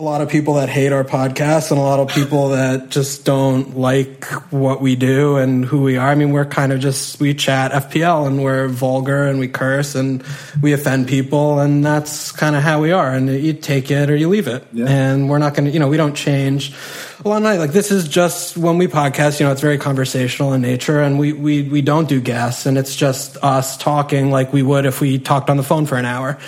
[0.00, 3.26] a lot of people that hate our podcast and a lot of people that just
[3.26, 6.08] don't like what we do and who we are.
[6.08, 9.94] I mean, we're kind of just, we chat FPL and we're vulgar and we curse
[9.94, 10.24] and
[10.62, 13.12] we offend people and that's kind of how we are.
[13.12, 14.66] And you take it or you leave it.
[14.72, 14.86] Yeah.
[14.88, 16.74] And we're not going to, you know, we don't change.
[17.22, 20.54] Well, I'm not like this is just when we podcast, you know, it's very conversational
[20.54, 24.50] in nature and we, we, we don't do guests and it's just us talking like
[24.50, 26.38] we would if we talked on the phone for an hour.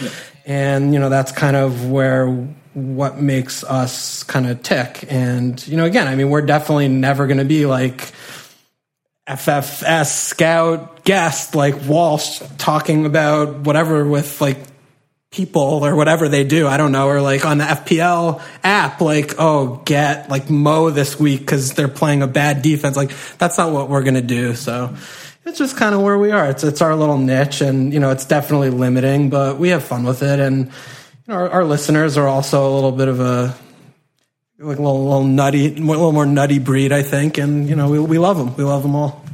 [0.47, 5.05] And, you know, that's kind of where what makes us kind of tick.
[5.09, 8.13] And, you know, again, I mean, we're definitely never going to be like
[9.27, 14.59] FFS scout guest like Walsh talking about whatever with like
[15.31, 16.67] people or whatever they do.
[16.67, 17.09] I don't know.
[17.09, 21.89] Or like on the FPL app, like, oh, get like Mo this week because they're
[21.89, 22.97] playing a bad defense.
[22.97, 24.55] Like, that's not what we're going to do.
[24.55, 24.95] So
[25.45, 26.49] it's just kind of where we are.
[26.49, 30.05] It's, it's our little niche and, you know, it's definitely limiting, but we have fun
[30.05, 30.41] with it.
[30.41, 30.71] And,
[31.29, 33.55] our, our listeners are also a little bit of a,
[34.59, 37.39] like a little, little nutty, a little more nutty breed, I think.
[37.39, 38.55] And, you know, we, we love them.
[38.57, 39.25] We love them all.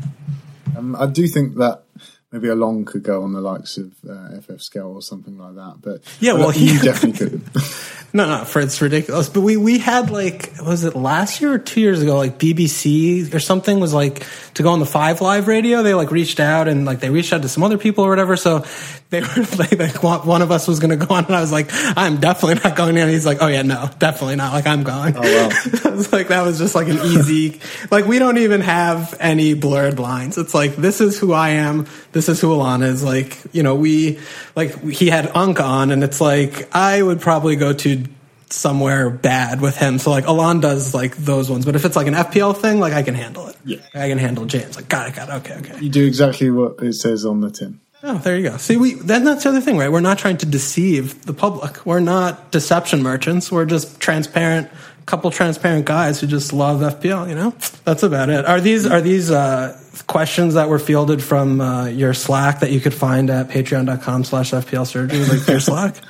[0.76, 1.84] Um, I do think that
[2.32, 5.76] maybe Alon could go on the likes of uh, FF Scale or something like that.
[5.80, 7.48] But Yeah, well, you he- definitely couldn't.
[8.10, 9.28] No, no, for it's ridiculous.
[9.28, 12.16] But we we had like was it last year or two years ago?
[12.16, 15.82] Like BBC or something was like to go on the Five Live radio.
[15.82, 18.34] They like reached out and like they reached out to some other people or whatever.
[18.38, 18.64] So
[19.10, 19.26] they were
[19.58, 21.68] like, like one one of us was going to go on, and I was like,
[21.70, 22.96] I'm definitely not going.
[22.96, 24.54] And he's like, Oh yeah, no, definitely not.
[24.54, 25.14] Like I'm going.
[25.14, 25.50] Oh, wow.
[25.84, 27.60] I was like, that was just like an easy.
[27.90, 30.38] like we don't even have any blurred lines.
[30.38, 31.86] It's like this is who I am.
[32.18, 33.04] This is who Alana is.
[33.04, 34.18] Like you know, we
[34.56, 38.04] like he had Unk on, and it's like I would probably go to
[38.50, 40.00] somewhere bad with him.
[40.00, 42.92] So like Alon does like those ones, but if it's like an FPL thing, like
[42.92, 43.56] I can handle it.
[43.64, 43.78] Yeah.
[43.94, 44.74] I can handle James.
[44.74, 45.32] Like got it, got it.
[45.48, 45.80] Okay, okay.
[45.80, 47.78] you do exactly what it says on the tin.
[48.02, 48.56] Oh, there you go.
[48.56, 49.92] See, we then that's the other thing, right?
[49.92, 51.86] We're not trying to deceive the public.
[51.86, 53.52] We're not deception merchants.
[53.52, 54.70] We're just transparent,
[55.06, 57.28] couple transparent guys who just love FPL.
[57.28, 57.54] You know,
[57.84, 58.44] that's about it.
[58.44, 62.80] Are these are these uh, questions that were fielded from uh, your Slack that you
[62.80, 65.96] could find at Patreon.com/slash FPL Surgery, like your Slack?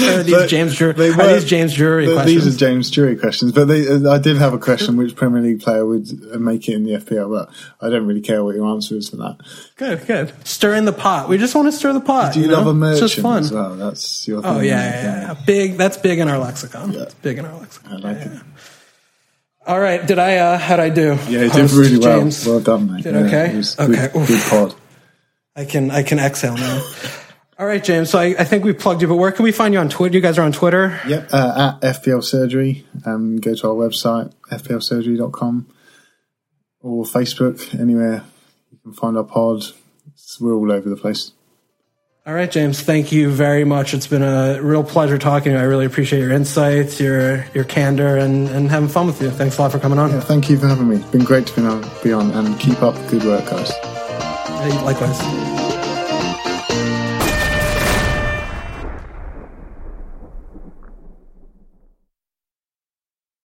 [0.00, 0.92] are these But James Drury?
[0.94, 2.44] they Are were- these James Drury Th- questions?
[2.44, 5.40] These are James Drury questions, but they, uh, I did have a question which Premier
[5.42, 7.50] League player would uh, make it in the FPL, but
[7.84, 9.38] I don't really care what your answer is for that.
[9.76, 10.32] Good, good.
[10.46, 11.28] Stir in the pot.
[11.28, 12.34] We just want to stir the pot.
[12.34, 12.58] Do you, you know?
[12.58, 13.40] love a merchant It's just fun.
[13.40, 13.76] as well?
[13.76, 14.68] That's your Oh thing.
[14.68, 15.44] yeah, yeah, yeah, yeah.
[15.46, 15.76] Big.
[15.76, 16.92] That's big in our lexicon.
[16.92, 17.02] Yeah.
[17.02, 17.92] It's big in our lexicon.
[18.04, 18.32] I like it.
[19.68, 20.04] All right.
[20.04, 20.36] Did I?
[20.38, 21.18] Uh, how'd I do?
[21.28, 22.20] Yeah, it did really well.
[22.20, 22.46] James?
[22.46, 23.04] Well done, mate.
[23.04, 23.62] Did Yeah, okay?
[23.78, 24.08] Okay.
[24.14, 24.74] Good, good pod.
[25.54, 26.82] I can I can exhale now.
[27.58, 28.08] All right, James.
[28.08, 30.14] So I, I, think we plugged you, but where can we find you on Twitter?
[30.14, 30.98] You guys are on Twitter?
[31.06, 32.86] Yep, uh, at FPL Surgery.
[33.04, 35.66] Um, go to our website, fplsurgery.com,
[36.80, 38.24] or Facebook, anywhere
[38.70, 39.64] you can find our pod.
[40.40, 41.32] we're all over the place.
[42.28, 42.82] All right, James.
[42.82, 43.94] Thank you very much.
[43.94, 45.52] It's been a real pleasure talking.
[45.52, 45.62] To you.
[45.62, 49.30] I really appreciate your insights, your your candor, and, and having fun with you.
[49.30, 50.10] Thanks a lot for coming on.
[50.10, 50.96] Yeah, thank you for having me.
[50.96, 53.70] It's been great to be on, and keep up the good work, guys.
[54.60, 55.57] Hey, likewise.